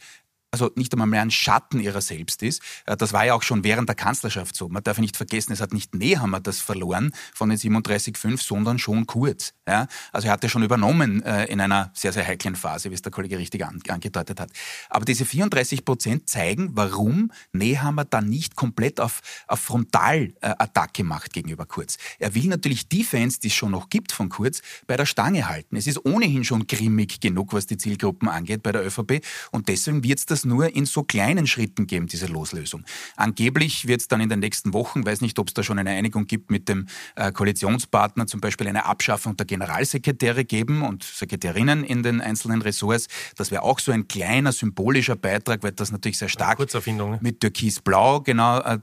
also 0.50 0.70
nicht 0.74 0.92
einmal 0.92 1.06
mehr 1.06 1.22
ein 1.22 1.30
Schatten 1.30 1.80
ihrer 1.80 2.00
selbst 2.00 2.42
ist. 2.42 2.62
Äh, 2.86 2.96
das 2.96 3.12
war 3.12 3.24
ja 3.24 3.34
auch 3.34 3.42
schon 3.42 3.64
während 3.64 3.88
der 3.88 3.96
Kanzlerschaft 3.96 4.56
so. 4.56 4.68
Man 4.68 4.82
darf 4.82 4.98
nicht 4.98 5.16
vergessen, 5.16 5.52
es 5.52 5.60
hat 5.60 5.72
nicht 5.72 5.94
Nehammer 5.94 6.40
das 6.40 6.60
verloren 6.60 7.12
von 7.34 7.48
den 7.48 7.58
37,5, 7.58 8.42
sondern 8.42 8.78
schon 8.78 9.06
Kurz. 9.06 9.52
Ja? 9.68 9.86
Also 10.12 10.28
er 10.28 10.32
hatte 10.32 10.48
schon 10.48 10.62
übernommen 10.62 11.22
äh, 11.22 11.44
in 11.46 11.60
einer 11.60 11.90
sehr, 11.94 12.12
sehr 12.12 12.26
heiklen 12.26 12.56
Phase, 12.56 12.90
wie 12.90 12.94
es 12.94 13.02
der 13.02 13.12
Kollege 13.12 13.38
richtig 13.38 13.64
angedeutet 13.64 14.40
hat. 14.40 14.50
Aber 14.88 15.04
diese 15.04 15.24
34 15.24 15.84
Prozent 15.84 16.28
zeigen, 16.28 16.70
warum 16.74 17.30
Nehammer 17.52 18.04
dann 18.04 18.28
nicht 18.28 18.56
komplett 18.56 19.00
auf, 19.00 19.20
auf 19.46 19.60
Frontalattacke 19.60 21.04
macht 21.04 21.32
gegenüber 21.32 21.66
Kurz. 21.66 21.96
Er 22.18 22.34
will 22.34 22.46
natürlich 22.46 22.88
die 22.88 23.04
Fans, 23.04 23.40
die 23.40 23.48
es 23.48 23.54
schon 23.54 23.72
noch 23.72 23.90
gibt 23.90 24.12
von 24.12 24.28
Kurz, 24.28 24.62
bei 24.86 24.96
der 24.96 25.06
Stange 25.06 25.48
halten. 25.48 25.76
Es 25.76 25.86
ist 25.86 26.04
ohnehin 26.04 26.44
schon 26.44 26.66
grimmig 26.66 27.20
genug, 27.20 27.52
was 27.52 27.66
die 27.66 27.76
Zielgruppen 27.76 28.28
angeht 28.28 28.62
bei 28.62 28.72
der 28.72 28.86
ÖVP 28.86 29.24
und 29.50 29.68
deswegen 29.68 30.02
wird 30.02 30.18
es 30.18 30.26
das 30.26 30.35
nur 30.44 30.74
in 30.74 30.86
so 30.86 31.02
kleinen 31.02 31.46
Schritten 31.46 31.86
geben, 31.86 32.06
diese 32.06 32.26
Loslösung. 32.26 32.84
Angeblich 33.16 33.86
wird 33.86 34.00
es 34.00 34.08
dann 34.08 34.20
in 34.20 34.28
den 34.28 34.40
nächsten 34.40 34.72
Wochen, 34.72 35.06
weiß 35.06 35.20
nicht, 35.20 35.38
ob 35.38 35.48
es 35.48 35.54
da 35.54 35.62
schon 35.62 35.78
eine 35.78 35.90
Einigung 35.90 36.26
gibt 36.26 36.50
mit 36.50 36.68
dem 36.68 36.86
äh, 37.14 37.32
Koalitionspartner, 37.32 38.26
zum 38.26 38.40
Beispiel 38.40 38.68
eine 38.68 38.84
Abschaffung 38.84 39.36
der 39.36 39.46
Generalsekretäre 39.46 40.44
geben 40.44 40.82
und 40.82 41.04
Sekretärinnen 41.04 41.84
in 41.84 42.02
den 42.02 42.20
einzelnen 42.20 42.62
Ressorts. 42.62 43.08
Das 43.36 43.50
wäre 43.50 43.62
auch 43.62 43.78
so 43.78 43.92
ein 43.92 44.08
kleiner 44.08 44.52
symbolischer 44.52 45.16
Beitrag, 45.16 45.62
weil 45.62 45.72
das 45.72 45.92
natürlich 45.92 46.18
sehr 46.18 46.28
stark 46.28 46.58
ne? 46.58 47.18
mit 47.22 47.40
Türkis-Blau 47.40 48.20
genau 48.20 48.60
äh, 48.60 48.78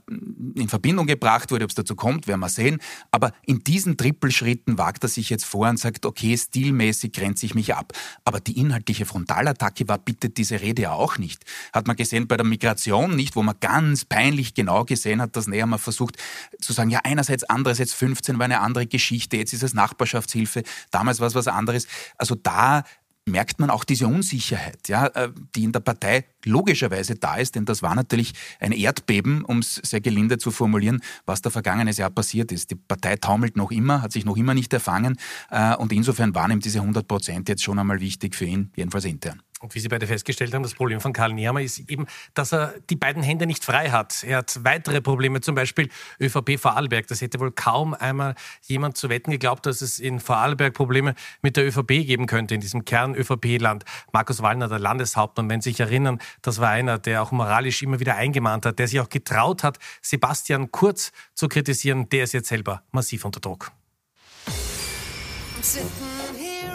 in 0.54 0.68
Verbindung 0.68 1.06
gebracht 1.06 1.50
wurde. 1.50 1.64
Ob 1.64 1.70
es 1.70 1.74
dazu 1.74 1.94
kommt, 1.94 2.26
werden 2.26 2.40
wir 2.40 2.48
sehen. 2.48 2.80
Aber 3.10 3.32
in 3.46 3.60
diesen 3.64 3.96
Trippelschritten 3.96 4.78
wagt 4.78 5.04
er 5.04 5.08
sich 5.08 5.30
jetzt 5.30 5.44
vor 5.44 5.68
und 5.68 5.78
sagt, 5.78 6.06
okay, 6.06 6.36
stilmäßig 6.36 7.12
grenze 7.12 7.46
ich 7.46 7.54
mich 7.54 7.74
ab. 7.74 7.92
Aber 8.24 8.40
die 8.40 8.58
inhaltliche 8.58 9.06
Frontalattacke 9.06 9.88
war 9.88 9.98
bitte 9.98 10.30
diese 10.30 10.60
Rede 10.60 10.82
ja 10.82 10.92
auch 10.92 11.18
nicht. 11.18 11.43
Hat 11.72 11.86
man 11.86 11.96
gesehen 11.96 12.26
bei 12.26 12.36
der 12.36 12.46
Migration 12.46 13.16
nicht, 13.16 13.36
wo 13.36 13.42
man 13.42 13.56
ganz 13.60 14.04
peinlich 14.04 14.54
genau 14.54 14.84
gesehen 14.84 15.20
hat, 15.20 15.36
dass 15.36 15.46
näher 15.46 15.66
man 15.66 15.78
versucht 15.78 16.16
zu 16.60 16.72
sagen, 16.72 16.90
ja 16.90 17.00
einerseits, 17.04 17.44
andererseits 17.44 17.92
15 17.92 18.38
war 18.38 18.44
eine 18.44 18.60
andere 18.60 18.86
Geschichte, 18.86 19.36
jetzt 19.36 19.52
ist 19.52 19.62
es 19.62 19.74
Nachbarschaftshilfe, 19.74 20.62
damals 20.90 21.20
war 21.20 21.28
es 21.28 21.34
was 21.34 21.48
anderes. 21.48 21.86
Also 22.18 22.34
da 22.34 22.84
merkt 23.26 23.58
man 23.58 23.70
auch 23.70 23.84
diese 23.84 24.06
Unsicherheit, 24.06 24.88
ja, 24.88 25.06
äh, 25.06 25.30
die 25.54 25.64
in 25.64 25.72
der 25.72 25.80
Partei 25.80 26.24
logischerweise 26.44 27.14
da 27.14 27.36
ist, 27.36 27.54
denn 27.54 27.64
das 27.64 27.82
war 27.82 27.94
natürlich 27.94 28.34
ein 28.60 28.72
Erdbeben, 28.72 29.44
um 29.44 29.60
es 29.60 29.76
sehr 29.76 30.00
gelinde 30.00 30.38
zu 30.38 30.50
formulieren, 30.50 31.00
was 31.24 31.40
da 31.40 31.50
vergangenes 31.50 31.96
Jahr 31.96 32.10
passiert 32.10 32.52
ist. 32.52 32.70
Die 32.70 32.74
Partei 32.74 33.16
taumelt 33.16 33.56
noch 33.56 33.70
immer, 33.70 34.02
hat 34.02 34.12
sich 34.12 34.24
noch 34.24 34.36
immer 34.36 34.54
nicht 34.54 34.72
erfangen 34.72 35.16
äh, 35.50 35.74
und 35.76 35.92
insofern 35.92 36.34
waren 36.34 36.50
ihm 36.50 36.60
diese 36.60 36.80
100 36.80 37.08
Prozent 37.08 37.48
jetzt 37.48 37.62
schon 37.62 37.78
einmal 37.78 38.00
wichtig 38.00 38.34
für 38.34 38.44
ihn, 38.44 38.70
jedenfalls 38.76 39.06
intern. 39.06 39.40
Und 39.60 39.74
wie 39.74 39.78
Sie 39.78 39.88
beide 39.88 40.06
festgestellt 40.06 40.52
haben, 40.52 40.62
das 40.62 40.74
Problem 40.74 41.00
von 41.00 41.12
Karl 41.12 41.32
Nehammer 41.32 41.62
ist 41.62 41.78
eben, 41.88 42.06
dass 42.34 42.52
er 42.52 42.74
die 42.90 42.96
beiden 42.96 43.22
Hände 43.22 43.46
nicht 43.46 43.64
frei 43.64 43.90
hat. 43.90 44.24
Er 44.24 44.38
hat 44.38 44.60
weitere 44.64 45.00
Probleme, 45.00 45.40
zum 45.40 45.54
Beispiel 45.54 45.88
ÖVP 46.20 46.58
Vorarlberg. 46.58 47.06
Das 47.06 47.20
hätte 47.20 47.38
wohl 47.40 47.52
kaum 47.52 47.94
einmal 47.94 48.34
jemand 48.62 48.96
zu 48.96 49.08
wetten 49.08 49.30
geglaubt, 49.30 49.64
dass 49.66 49.80
es 49.80 50.00
in 50.00 50.18
Vorarlberg 50.18 50.74
Probleme 50.74 51.14
mit 51.40 51.56
der 51.56 51.66
ÖVP 51.66 51.88
geben 51.88 52.26
könnte, 52.26 52.54
in 52.54 52.60
diesem 52.60 52.84
Kern-ÖVP-Land. 52.84 53.84
Markus 54.12 54.42
Wallner, 54.42 54.68
der 54.68 54.80
Landeshauptmann, 54.80 55.48
wenn 55.48 55.60
Sie 55.60 55.70
sich 55.70 55.80
erinnern, 55.80 56.18
das 56.42 56.60
war 56.60 56.70
einer, 56.70 56.98
der 56.98 57.22
auch 57.22 57.30
moralisch 57.30 57.82
immer 57.82 58.00
wieder 58.00 58.16
eingemahnt 58.16 58.66
hat, 58.66 58.78
der 58.78 58.88
sich 58.88 59.00
auch 59.00 59.08
getraut 59.08 59.62
hat, 59.62 59.78
Sebastian 60.02 60.72
Kurz 60.72 61.12
zu 61.34 61.48
kritisieren. 61.48 62.08
Der 62.08 62.24
ist 62.24 62.32
jetzt 62.32 62.48
selber 62.48 62.82
massiv 62.90 63.24
unter 63.24 63.40
Druck. 63.40 63.72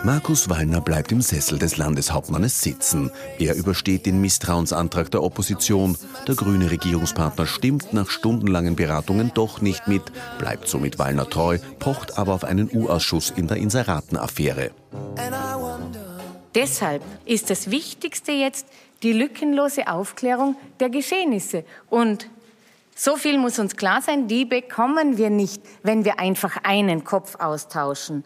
Markus 0.03 0.50
Wallner 0.50 0.79
bleibt 0.79 1.12
im 1.12 1.22
Sessel 1.22 1.60
des 1.60 1.75
Landeshauptmannes 1.75 2.62
sitzen. 2.62 3.12
Er 3.38 3.55
übersteht 3.55 4.05
den 4.05 4.22
Misstrauensantrag 4.22 5.12
der 5.12 5.22
Opposition. 5.24 5.98
Der 6.25 6.36
grüne 6.36 6.72
Regierungspartner 6.72 7.46
stimmt 7.46 7.91
nach 7.91 8.10
stundenlangen 8.10 8.77
Beratungen 8.77 9.31
doch 9.34 9.62
nicht 9.62 9.88
mit, 9.88 10.03
bleibt 10.38 10.69
somit 10.69 11.00
Wallner 11.00 11.29
treu, 11.29 11.60
pocht 11.79 12.17
aber 12.17 12.34
auf 12.34 12.46
einen 12.46 12.69
U-Ausschuss 12.74 13.31
in 13.36 13.48
der 13.48 13.58
Inseratenaffäre. 13.58 14.72
Deshalb 16.55 17.03
ist 17.25 17.50
das 17.50 17.69
Wichtigste 17.69 18.31
jetzt 18.31 18.67
die 19.03 19.13
lückenlose 19.13 19.88
Aufklärung 19.88 20.55
der 20.79 20.89
Geschehnisse 20.89 21.63
und 21.89 22.29
So 23.01 23.15
viel 23.15 23.38
muss 23.38 23.60
uns 23.60 23.77
klar 23.77 24.01
sein, 24.01 24.27
die 24.27 24.44
bekommen 24.44 25.15
wir 25.15 25.29
nicht, 25.29 25.62
wenn 25.84 26.03
wir 26.03 26.20
einfach 26.20 26.58
einen 26.63 27.06
Kopf 27.06 27.36
austauschen. 27.39 28.25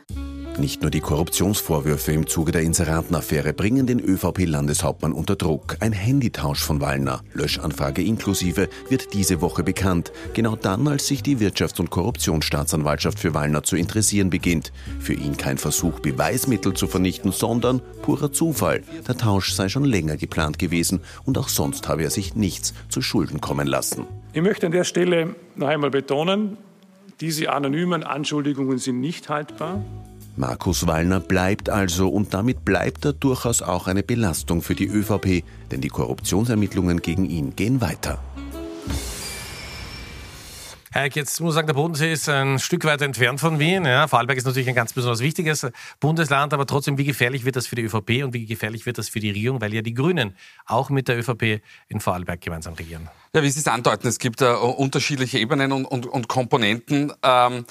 Nicht 0.58 0.82
nur 0.82 0.90
die 0.90 1.00
Korruptionsvorwürfe 1.00 2.12
im 2.12 2.26
Zuge 2.26 2.52
der 2.52 2.64
Inseratenaffäre 2.64 3.54
bringen 3.54 3.86
den 3.86 4.00
ÖVP-Landeshauptmann 4.00 5.14
unter 5.14 5.36
Druck. 5.36 5.78
Ein 5.80 5.92
Handytausch 5.92 6.64
von 6.64 6.82
Wallner, 6.82 7.22
Löschanfrage 7.34 8.02
inklusive, 8.02 8.68
wird 8.90 9.14
diese 9.14 9.42
Woche 9.42 9.64
bekannt. 9.64 10.12
Genau 10.34 10.56
dann, 10.56 10.88
als 10.88 11.06
sich 11.06 11.22
die 11.22 11.38
Wirtschafts- 11.38 11.80
und 11.80 11.92
Korruptionsstaatsanwaltschaft 11.92 13.20
für 13.20 13.36
Wallner 13.36 13.62
zu 13.62 13.76
interessieren 13.76 14.32
beginnt. 14.32 14.74
Für 15.00 15.14
ihn 15.14 15.38
kein 15.38 15.60
Versuch, 15.60 16.00
Beweismittel 16.00 16.74
zu 16.74 16.88
vernichten, 16.88 17.32
sondern 17.32 17.80
purer 18.02 18.32
Zufall. 18.32 18.82
Der 19.08 19.18
Tausch 19.18 19.54
sei 19.54 19.70
schon 19.70 19.86
länger 19.86 20.18
geplant 20.18 20.58
gewesen 20.58 21.02
und 21.26 21.38
auch 21.38 21.50
sonst 21.50 21.88
habe 21.88 22.02
er 22.02 22.10
sich 22.10 22.34
nichts 22.34 22.74
zu 22.90 23.04
Schulden 23.04 23.40
kommen 23.40 23.68
lassen. 23.68 24.08
Ich 24.36 24.42
möchte 24.42 24.66
an 24.66 24.72
der 24.72 24.84
Stelle 24.84 25.36
noch 25.56 25.68
einmal 25.68 25.92
betonen, 25.92 26.58
diese 27.22 27.52
anonymen 27.52 28.04
Anschuldigungen 28.04 28.80
sind 28.80 29.00
nicht 29.00 29.30
haltbar. 29.30 29.86
Markus 30.36 30.88
Wallner 30.88 31.20
bleibt 31.20 31.70
also 31.70 32.10
und 32.10 32.34
damit 32.34 32.66
bleibt 32.66 33.06
er 33.06 33.14
durchaus 33.14 33.62
auch 33.62 33.86
eine 33.86 34.02
Belastung 34.02 34.64
für 34.64 34.74
die 34.74 34.88
ÖVP, 34.88 35.44
denn 35.70 35.82
die 35.82 35.90
Korruptionsermittlungen 35.90 37.04
gegen 37.04 37.30
ihn 37.30 37.56
gehen 37.56 37.80
weiter. 37.80 38.24
Heik, 40.94 41.16
jetzt 41.16 41.42
muss 41.42 41.54
ich 41.54 41.56
sagen, 41.56 41.66
der 41.66 41.74
Bodensee 41.74 42.14
ist 42.14 42.30
ein 42.30 42.60
Stück 42.60 42.86
weit 42.86 43.02
entfernt 43.02 43.40
von 43.40 43.58
Wien. 43.58 43.84
Ja, 43.84 44.08
Vorarlberg 44.08 44.38
ist 44.38 44.46
natürlich 44.46 44.70
ein 44.70 44.76
ganz 44.76 44.94
besonders 44.94 45.22
wichtiges 45.22 45.66
Bundesland, 46.00 46.54
aber 46.54 46.68
trotzdem, 46.68 47.00
wie 47.00 47.04
gefährlich 47.04 47.46
wird 47.46 47.56
das 47.56 47.66
für 47.66 47.76
die 47.76 47.82
ÖVP 47.82 48.24
und 48.24 48.34
wie 48.34 48.46
gefährlich 48.46 48.86
wird 48.86 49.00
das 49.00 49.10
für 49.10 49.20
die 49.20 49.30
Regierung, 49.30 49.60
weil 49.60 49.74
ja 49.74 49.82
die 49.82 49.96
Grünen 49.96 50.36
auch 50.68 50.92
mit 50.92 51.08
der 51.08 51.18
ÖVP 51.18 51.64
in 51.88 52.00
Vorarlberg 52.00 52.42
gemeinsam 52.42 52.76
regieren? 52.76 53.10
Ja, 53.34 53.42
wie 53.42 53.50
Sie 53.50 53.60
es 53.60 53.68
andeuten, 53.68 54.08
es 54.08 54.20
gibt 54.20 54.44
uh, 54.44 54.54
unterschiedliche 54.54 55.40
Ebenen 55.40 55.72
und, 55.72 55.86
und, 55.86 56.06
und 56.06 56.28
Komponenten. 56.28 57.12
Ähm 57.24 57.66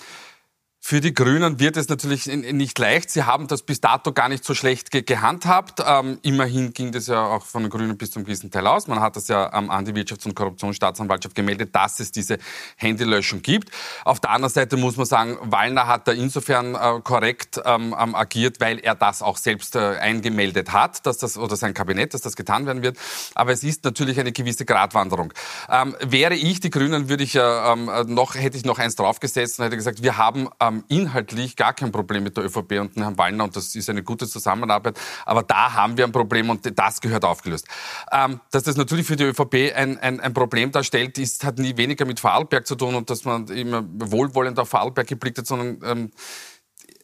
für 0.84 1.00
die 1.00 1.14
Grünen 1.14 1.60
wird 1.60 1.76
es 1.76 1.88
natürlich 1.88 2.26
nicht 2.26 2.76
leicht. 2.76 3.08
Sie 3.08 3.22
haben 3.22 3.46
das 3.46 3.62
bis 3.62 3.80
dato 3.80 4.12
gar 4.12 4.28
nicht 4.28 4.44
so 4.44 4.52
schlecht 4.52 4.90
ge 4.90 5.02
gehandhabt. 5.02 5.80
Ähm, 5.86 6.18
immerhin 6.22 6.72
ging 6.72 6.90
das 6.90 7.06
ja 7.06 7.24
auch 7.24 7.46
von 7.46 7.62
den 7.62 7.70
Grünen 7.70 7.96
bis 7.96 8.10
zum 8.10 8.24
gewissen 8.24 8.50
Teil 8.50 8.66
aus. 8.66 8.88
Man 8.88 8.98
hat 8.98 9.14
das 9.14 9.28
ja 9.28 9.56
ähm, 9.56 9.70
an 9.70 9.84
die 9.84 9.92
Wirtschafts- 9.92 10.26
und 10.26 10.34
Korruptionsstaatsanwaltschaft 10.34 11.36
gemeldet, 11.36 11.72
dass 11.72 12.00
es 12.00 12.10
diese 12.10 12.38
Handylöschung 12.78 13.42
gibt. 13.42 13.70
Auf 14.04 14.18
der 14.18 14.30
anderen 14.30 14.52
Seite 14.52 14.76
muss 14.76 14.96
man 14.96 15.06
sagen, 15.06 15.38
Wallner 15.40 15.86
hat 15.86 16.08
da 16.08 16.12
insofern 16.12 16.74
äh, 16.74 17.00
korrekt 17.04 17.60
ähm, 17.64 17.94
ähm 17.96 18.16
agiert, 18.16 18.60
weil 18.60 18.80
er 18.80 18.96
das 18.96 19.22
auch 19.22 19.36
selbst 19.36 19.76
äh, 19.76 19.78
eingemeldet 19.78 20.72
hat, 20.72 21.06
dass 21.06 21.16
das 21.16 21.38
oder 21.38 21.54
sein 21.54 21.74
Kabinett, 21.74 22.12
dass 22.12 22.22
das 22.22 22.34
getan 22.34 22.66
werden 22.66 22.82
wird. 22.82 22.98
Aber 23.36 23.52
es 23.52 23.62
ist 23.62 23.84
natürlich 23.84 24.18
eine 24.18 24.32
gewisse 24.32 24.64
Gratwanderung. 24.64 25.32
Ähm, 25.70 25.94
wäre 26.00 26.34
ich 26.34 26.58
die 26.58 26.70
Grünen, 26.70 27.08
würde 27.08 27.22
ich 27.22 27.38
ähm, 27.40 27.88
noch 28.08 28.34
hätte 28.34 28.56
ich 28.56 28.64
noch 28.64 28.80
eins 28.80 28.96
draufgesetzt 28.96 29.60
und 29.60 29.66
hätte 29.66 29.76
gesagt, 29.76 30.02
wir 30.02 30.16
haben 30.16 30.48
haben 30.72 30.84
inhaltlich 30.88 31.56
gar 31.56 31.74
kein 31.74 31.92
Problem 31.92 32.24
mit 32.24 32.36
der 32.36 32.44
ÖVP 32.44 32.80
und 32.80 32.96
Herrn 32.96 33.18
Wallner 33.18 33.44
und 33.44 33.56
das 33.56 33.74
ist 33.74 33.90
eine 33.90 34.02
gute 34.02 34.26
Zusammenarbeit. 34.26 34.98
Aber 35.26 35.42
da 35.42 35.74
haben 35.74 35.96
wir 35.96 36.04
ein 36.04 36.12
Problem 36.12 36.50
und 36.50 36.78
das 36.78 37.00
gehört 37.00 37.24
aufgelöst. 37.24 37.66
Ähm, 38.10 38.40
dass 38.50 38.62
das 38.64 38.76
natürlich 38.76 39.06
für 39.06 39.16
die 39.16 39.24
ÖVP 39.24 39.74
ein, 39.74 39.98
ein, 39.98 40.20
ein 40.20 40.34
Problem 40.34 40.72
darstellt, 40.72 41.18
ist, 41.18 41.44
hat 41.44 41.58
nie 41.58 41.76
weniger 41.76 42.04
mit 42.04 42.20
Vorarlberg 42.20 42.66
zu 42.66 42.74
tun 42.74 42.94
und 42.94 43.10
dass 43.10 43.24
man 43.24 43.48
immer 43.48 43.84
wohlwollend 43.86 44.58
auf 44.58 44.68
Vorarlberg 44.68 45.06
geblickt 45.06 45.38
hat, 45.38 45.46
sondern 45.46 45.78
ähm, 45.84 46.10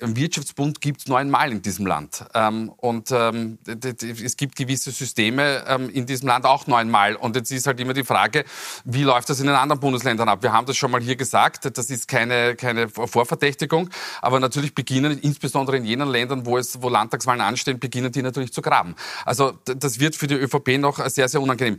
Wirtschaftsbund 0.00 0.80
gibt 0.80 1.00
es 1.00 1.08
neunmal 1.08 1.52
in 1.52 1.62
diesem 1.62 1.86
Land. 1.86 2.24
Ähm, 2.34 2.70
und 2.76 3.10
ähm, 3.10 3.58
es 3.66 4.36
gibt 4.36 4.56
gewisse 4.56 4.90
Systeme 4.90 5.64
ähm, 5.66 5.90
in 5.90 6.06
diesem 6.06 6.28
Land 6.28 6.44
auch 6.44 6.66
neunmal. 6.66 7.16
Und 7.16 7.36
jetzt 7.36 7.50
ist 7.50 7.66
halt 7.66 7.80
immer 7.80 7.94
die 7.94 8.04
Frage, 8.04 8.44
wie 8.84 9.02
läuft 9.02 9.28
das 9.28 9.40
in 9.40 9.46
den 9.46 9.56
anderen 9.56 9.80
Bundesländern 9.80 10.28
ab? 10.28 10.42
Wir 10.42 10.52
haben 10.52 10.66
das 10.66 10.76
schon 10.76 10.90
mal 10.90 11.00
hier 11.00 11.16
gesagt, 11.16 11.76
das 11.76 11.90
ist 11.90 12.08
keine, 12.08 12.56
keine 12.56 12.88
Vorverdächtigung. 12.88 13.90
Aber 14.22 14.40
natürlich 14.40 14.74
beginnen, 14.74 15.18
insbesondere 15.18 15.76
in 15.76 15.84
jenen 15.84 16.08
Ländern, 16.08 16.46
wo, 16.46 16.58
es, 16.58 16.82
wo 16.82 16.88
Landtagswahlen 16.88 17.40
anstehen, 17.40 17.78
beginnen 17.78 18.12
die 18.12 18.22
natürlich 18.22 18.52
zu 18.52 18.62
graben. 18.62 18.94
Also 19.24 19.52
das 19.64 20.00
wird 20.00 20.16
für 20.16 20.26
die 20.26 20.34
ÖVP 20.34 20.78
noch 20.78 21.04
sehr, 21.08 21.28
sehr 21.28 21.40
unangenehm. 21.40 21.78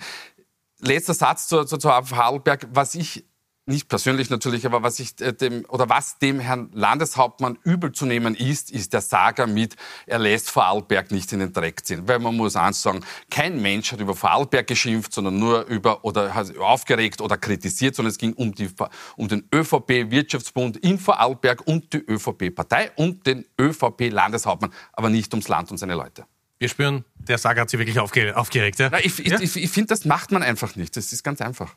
Letzter 0.81 1.13
Satz 1.13 1.47
zu, 1.47 1.65
zu, 1.65 1.77
zu 1.77 1.89
Vorarlberg. 1.89 2.67
Was 2.71 2.95
ich 2.95 3.25
nicht 3.69 3.87
persönlich 3.87 4.29
natürlich, 4.29 4.65
aber 4.65 4.83
was 4.83 4.99
ich 4.99 5.19
äh, 5.21 5.33
dem 5.33 5.63
oder 5.69 5.87
was 5.87 6.17
dem 6.17 6.39
Herrn 6.39 6.69
Landeshauptmann 6.73 7.57
übel 7.63 7.91
zu 7.91 8.05
nehmen 8.05 8.35
ist, 8.35 8.71
ist 8.71 8.91
der 8.93 9.01
Saga 9.01 9.47
mit, 9.47 9.75
er 10.05 10.19
lässt 10.19 10.49
Vorarlberg 10.49 11.11
nicht 11.11 11.31
in 11.31 11.39
den 11.39 11.53
Dreck 11.53 11.85
ziehen. 11.85 12.07
Weil 12.07 12.19
man 12.19 12.35
muss 12.35 12.55
eins 12.55 12.81
sagen, 12.81 13.01
kein 13.29 13.61
Mensch 13.61 13.91
hat 13.91 14.01
über 14.01 14.15
Vorarlberg 14.15 14.67
geschimpft, 14.67 15.13
sondern 15.13 15.39
nur 15.39 15.65
über 15.67 16.03
oder 16.03 16.45
aufgeregt 16.59 17.21
oder 17.21 17.37
kritisiert, 17.37 17.95
sondern 17.95 18.11
es 18.11 18.17
ging 18.17 18.33
um, 18.33 18.53
die, 18.53 18.69
um 19.15 19.27
den 19.27 19.47
ÖVP-Wirtschaftsbund 19.53 20.77
in 20.77 20.99
Vorarlberg 20.99 21.65
und 21.65 21.93
die 21.93 21.99
ÖVP-Partei 21.99 22.91
und 22.95 23.25
den 23.25 23.45
ÖVP-Landeshauptmann, 23.59 24.73
aber 24.93 25.09
nicht 25.09 25.33
ums 25.33 25.47
Land 25.47 25.71
und 25.71 25.77
seine 25.77 25.95
Leute. 25.95 26.25
Wir 26.59 26.67
spüren, 26.67 27.05
der 27.15 27.37
Saga 27.37 27.61
hat 27.61 27.69
sich 27.69 27.79
wirklich 27.79 27.99
aufge 27.99 28.35
aufgeregt. 28.35 28.79
Ja? 28.79 28.89
Na, 28.91 28.99
ich, 28.99 29.17
ja? 29.19 29.39
ich, 29.39 29.55
ich 29.55 29.71
finde, 29.71 29.87
das 29.87 30.03
macht 30.03 30.31
man 30.31 30.43
einfach 30.43 30.75
nicht. 30.75 30.97
Das 30.97 31.13
ist 31.13 31.23
ganz 31.23 31.39
einfach. 31.39 31.73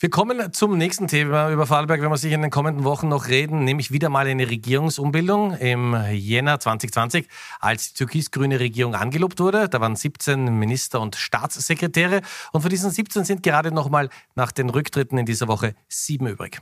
Wir 0.00 0.10
kommen 0.10 0.52
zum 0.52 0.78
nächsten 0.78 1.08
Thema 1.08 1.50
über 1.50 1.66
Vorarlberg, 1.66 2.00
wenn 2.00 2.10
wir 2.10 2.16
sich 2.16 2.32
in 2.32 2.40
den 2.40 2.52
kommenden 2.52 2.84
Wochen 2.84 3.08
noch 3.08 3.26
reden, 3.26 3.64
nämlich 3.64 3.90
wieder 3.90 4.08
mal 4.08 4.28
eine 4.28 4.48
Regierungsumbildung 4.48 5.54
im 5.54 5.96
Jänner 6.12 6.60
2020, 6.60 7.26
als 7.58 7.88
die 7.88 7.98
türkis-grüne 7.98 8.60
Regierung 8.60 8.94
angelobt 8.94 9.40
wurde. 9.40 9.68
Da 9.68 9.80
waren 9.80 9.96
17 9.96 10.56
Minister 10.56 11.00
und 11.00 11.16
Staatssekretäre 11.16 12.20
und 12.52 12.60
von 12.60 12.70
diesen 12.70 12.92
17 12.92 13.24
sind 13.24 13.42
gerade 13.42 13.72
noch 13.72 13.90
mal 13.90 14.08
nach 14.36 14.52
den 14.52 14.70
Rücktritten 14.70 15.18
in 15.18 15.26
dieser 15.26 15.48
Woche 15.48 15.74
sieben 15.88 16.28
übrig. 16.28 16.60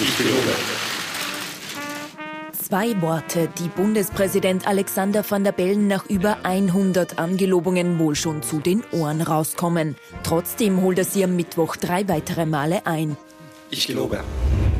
Ich 0.00 0.18
gelobe. 0.18 0.54
Zwei 2.66 2.98
Worte, 3.02 3.50
die 3.58 3.68
Bundespräsident 3.68 4.66
Alexander 4.66 5.22
van 5.28 5.44
der 5.44 5.52
Bellen 5.52 5.86
nach 5.86 6.06
über 6.06 6.38
100 6.44 7.18
Angelobungen 7.18 7.98
wohl 7.98 8.14
schon 8.14 8.42
zu 8.42 8.58
den 8.58 8.82
Ohren 8.90 9.20
rauskommen. 9.20 9.96
Trotzdem 10.22 10.80
holt 10.80 10.96
er 10.96 11.04
sie 11.04 11.24
am 11.24 11.36
Mittwoch 11.36 11.76
drei 11.76 12.08
weitere 12.08 12.46
Male 12.46 12.86
ein. 12.86 13.18
Ich 13.70 13.86
gelobe. 13.86 14.24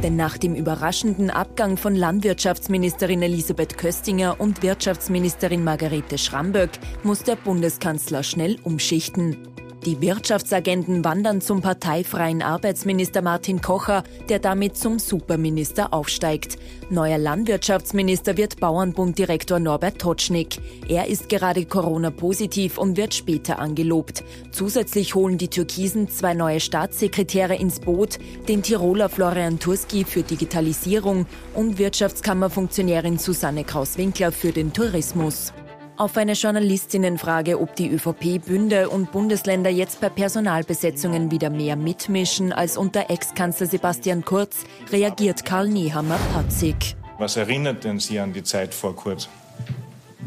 Denn 0.03 0.17
nach 0.17 0.39
dem 0.39 0.55
überraschenden 0.55 1.29
Abgang 1.29 1.77
von 1.77 1.95
Landwirtschaftsministerin 1.95 3.21
Elisabeth 3.21 3.77
Köstinger 3.77 4.41
und 4.41 4.63
Wirtschaftsministerin 4.63 5.63
Margarete 5.63 6.17
Schramböck 6.17 6.71
muss 7.03 7.23
der 7.23 7.37
Bundeskanzler 7.37 8.23
schnell 8.23 8.57
umschichten. 8.63 9.37
Die 9.85 10.01
Wirtschaftsagenten 10.01 11.05
wandern 11.05 11.43
zum 11.43 11.61
parteifreien 11.61 12.41
Arbeitsminister 12.41 13.21
Martin 13.21 13.61
Kocher, 13.61 14.03
der 14.31 14.39
damit 14.39 14.79
zum 14.79 14.99
Superminister 14.99 15.93
aufsteigt. 15.93 16.57
Neuer 16.89 17.19
Landwirtschaftsminister 17.19 18.39
wird 18.39 18.61
Bauernbunddirektor 18.61 19.59
Norbert 19.59 19.99
Totschnig. 19.99 20.59
Er 20.89 21.09
ist 21.09 21.29
gerade 21.29 21.67
Corona-positiv 21.67 22.79
und 22.79 22.97
wird 22.97 23.13
später 23.13 23.59
angelobt. 23.59 24.25
Zusätzlich 24.53 25.15
holen 25.15 25.37
die 25.37 25.49
Türkisen 25.49 26.09
zwei 26.09 26.33
neue 26.33 26.61
Staatssekretäre 26.61 27.55
ins 27.55 27.81
Boot, 27.81 28.19
den 28.49 28.63
Tiroler 28.63 29.11
Florian 29.11 29.59
Turski 29.59 30.05
für 30.05 30.23
Digitalisierung 30.23 31.27
und 31.53 31.77
Wirtschaftskammerfunktionärin 31.77 33.19
Susanne 33.19 33.65
Kraus-Winkler 33.65 34.33
für 34.33 34.53
den 34.53 34.73
Tourismus. 34.73 35.53
Auf 35.97 36.17
eine 36.17 36.33
Journalistinnenfrage, 36.33 37.61
ob 37.61 37.77
die 37.77 37.89
ÖVP 37.89 38.45
Bünde 38.45 38.91
und 38.91 39.13
Bundesländer 39.13 39.71
jetzt 39.71 40.01
bei 40.01 40.09
Personalbesetzungen 40.09 41.31
wieder 41.31 41.51
mehr 41.51 41.77
mitmischen 41.77 42.53
als 42.53 42.77
unter 42.77 43.11
Ex-Kanzler 43.11 43.69
Sebastian 43.69 44.25
Kurz, 44.25 44.65
reagiert 44.91 45.45
Karl 45.45 45.69
Nehammer 45.69 46.19
patzig. 46.33 46.97
Was 47.19 47.37
erinnert 47.37 47.85
denn 47.85 48.01
Sie 48.01 48.19
an 48.19 48.33
die 48.33 48.43
Zeit 48.43 48.75
vor 48.75 48.97
Kurz? 48.97 49.29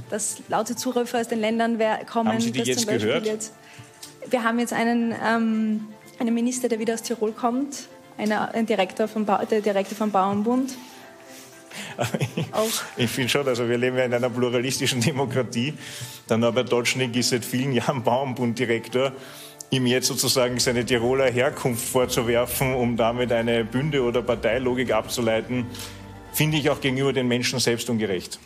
Dass 0.10 0.38
laute 0.48 0.78
Zurufe 0.78 1.20
aus 1.20 1.28
den 1.28 1.42
Ländern 1.42 1.78
kommen. 2.10 2.30
Haben 2.30 2.40
Sie 2.40 2.52
die 2.54 2.62
jetzt 2.62 2.88
gehört? 2.88 3.26
Jetzt, 3.26 3.52
wir 4.30 4.46
haben 4.46 4.60
jetzt 4.60 4.72
einen, 4.72 5.14
ähm, 5.22 5.86
einen 6.18 6.34
Minister, 6.34 6.70
der 6.70 6.80
wieder 6.80 6.94
aus 6.94 7.02
Tirol 7.02 7.34
kommt, 7.34 7.90
einer, 8.18 8.56
ein 8.56 8.66
Direktor 8.66 9.10
vom 9.10 9.26
der 9.26 9.60
Direktor 9.60 9.98
vom 9.98 10.12
Bauernbund. 10.12 10.78
ich, 12.36 12.46
ich 12.98 13.10
finde 13.10 13.30
schon, 13.30 13.48
also 13.48 13.68
wir 13.68 13.78
leben 13.78 13.98
ja 13.98 14.06
in 14.06 14.14
einer 14.14 14.30
pluralistischen 14.30 15.02
Demokratie. 15.02 15.74
Der 16.30 16.38
Norbert 16.38 16.72
Dotschnig 16.72 17.16
ist 17.16 17.30
seit 17.30 17.44
vielen 17.44 17.74
Jahren 17.74 18.04
Bauernbunddirektor. 18.04 19.14
Ihm 19.70 19.86
jetzt 19.86 20.08
sozusagen 20.08 20.60
seine 20.60 20.86
Tiroler 20.86 21.30
Herkunft 21.30 21.88
vorzuwerfen, 21.88 22.74
um 22.74 22.96
damit 22.96 23.32
eine 23.32 23.66
Bünde- 23.66 24.04
oder 24.04 24.22
Parteilogik 24.22 24.94
abzuleiten, 24.94 25.66
finde 26.32 26.58
ich 26.58 26.70
auch 26.70 26.80
gegenüber 26.80 27.12
den 27.12 27.28
Menschen 27.28 27.60
selbst 27.60 27.90
ungerecht. 27.90 28.40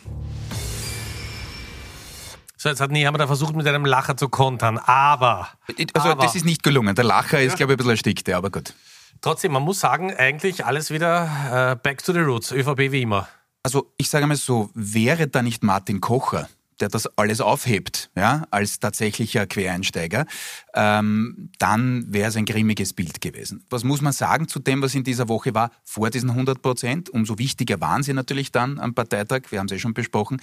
So, 2.56 2.68
jetzt 2.68 2.80
hat 2.80 2.90
Nehammer 2.90 3.18
da 3.18 3.26
versucht, 3.26 3.56
mit 3.56 3.66
einem 3.66 3.84
Lacher 3.84 4.16
zu 4.16 4.28
kontern, 4.28 4.78
aber. 4.78 5.48
Also, 5.94 6.10
aber, 6.10 6.22
das 6.22 6.36
ist 6.36 6.44
nicht 6.44 6.62
gelungen. 6.62 6.94
Der 6.94 7.04
Lacher 7.04 7.40
ist, 7.40 7.52
ja. 7.52 7.56
glaube 7.56 7.72
ich, 7.72 7.74
ein 7.74 7.78
bisschen 7.78 7.90
erstickt, 7.90 8.28
aber 8.30 8.50
gut. 8.50 8.74
Trotzdem, 9.20 9.52
man 9.52 9.62
muss 9.62 9.80
sagen, 9.80 10.14
eigentlich 10.14 10.64
alles 10.64 10.90
wieder 10.90 11.72
äh, 11.72 11.76
back 11.76 12.04
to 12.04 12.12
the 12.12 12.20
roots, 12.20 12.50
ÖVP 12.52 12.92
wie 12.92 13.02
immer. 13.02 13.28
Also 13.62 13.92
ich 13.96 14.08
sage 14.08 14.26
mal 14.26 14.36
so, 14.36 14.70
wäre 14.74 15.28
da 15.28 15.42
nicht 15.42 15.62
Martin 15.62 16.00
Kocher, 16.00 16.48
der 16.82 16.88
das 16.88 17.06
alles 17.16 17.40
aufhebt, 17.40 18.10
ja, 18.16 18.44
als 18.50 18.80
tatsächlicher 18.80 19.46
Quereinsteiger, 19.46 20.26
ähm, 20.74 21.50
dann 21.58 22.12
wäre 22.12 22.28
es 22.28 22.36
ein 22.36 22.44
grimmiges 22.44 22.92
Bild 22.92 23.20
gewesen. 23.20 23.64
Was 23.70 23.84
muss 23.84 24.00
man 24.00 24.12
sagen 24.12 24.48
zu 24.48 24.58
dem, 24.58 24.82
was 24.82 24.94
in 24.96 25.04
dieser 25.04 25.28
Woche 25.28 25.54
war, 25.54 25.70
vor 25.84 26.10
diesen 26.10 26.30
100 26.30 26.60
Prozent? 26.60 27.08
Umso 27.08 27.38
wichtiger 27.38 27.80
waren 27.80 28.02
sie 28.02 28.12
natürlich 28.12 28.50
dann 28.50 28.80
am 28.80 28.94
Parteitag, 28.94 29.42
wir 29.50 29.60
haben 29.60 29.66
es 29.66 29.72
ja 29.72 29.78
schon 29.78 29.94
besprochen. 29.94 30.42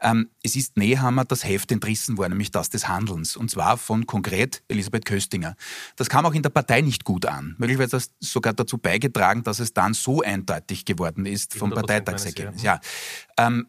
Ähm, 0.00 0.30
es 0.44 0.54
ist 0.54 0.76
Nehammer 0.76 1.24
das 1.24 1.44
Heft 1.44 1.72
entrissen 1.72 2.16
worden, 2.16 2.30
nämlich 2.30 2.52
das 2.52 2.70
des 2.70 2.86
Handelns, 2.86 3.36
und 3.36 3.50
zwar 3.50 3.76
von 3.76 4.06
konkret 4.06 4.62
Elisabeth 4.68 5.04
Köstinger. 5.04 5.56
Das 5.96 6.08
kam 6.08 6.24
auch 6.24 6.34
in 6.34 6.42
der 6.42 6.50
Partei 6.50 6.82
nicht 6.82 7.04
gut 7.04 7.26
an. 7.26 7.56
Möglicherweise 7.58 7.96
hat 7.96 8.04
das 8.04 8.12
sogar 8.20 8.52
dazu 8.52 8.78
beigetragen, 8.78 9.42
dass 9.42 9.58
es 9.58 9.74
dann 9.74 9.92
so 9.92 10.22
eindeutig 10.22 10.84
geworden 10.84 11.26
ist 11.26 11.54
vom 11.54 11.70
Parteitagsergebnis. 11.70 12.62
Ja. 12.62 12.80
Ähm, 13.36 13.66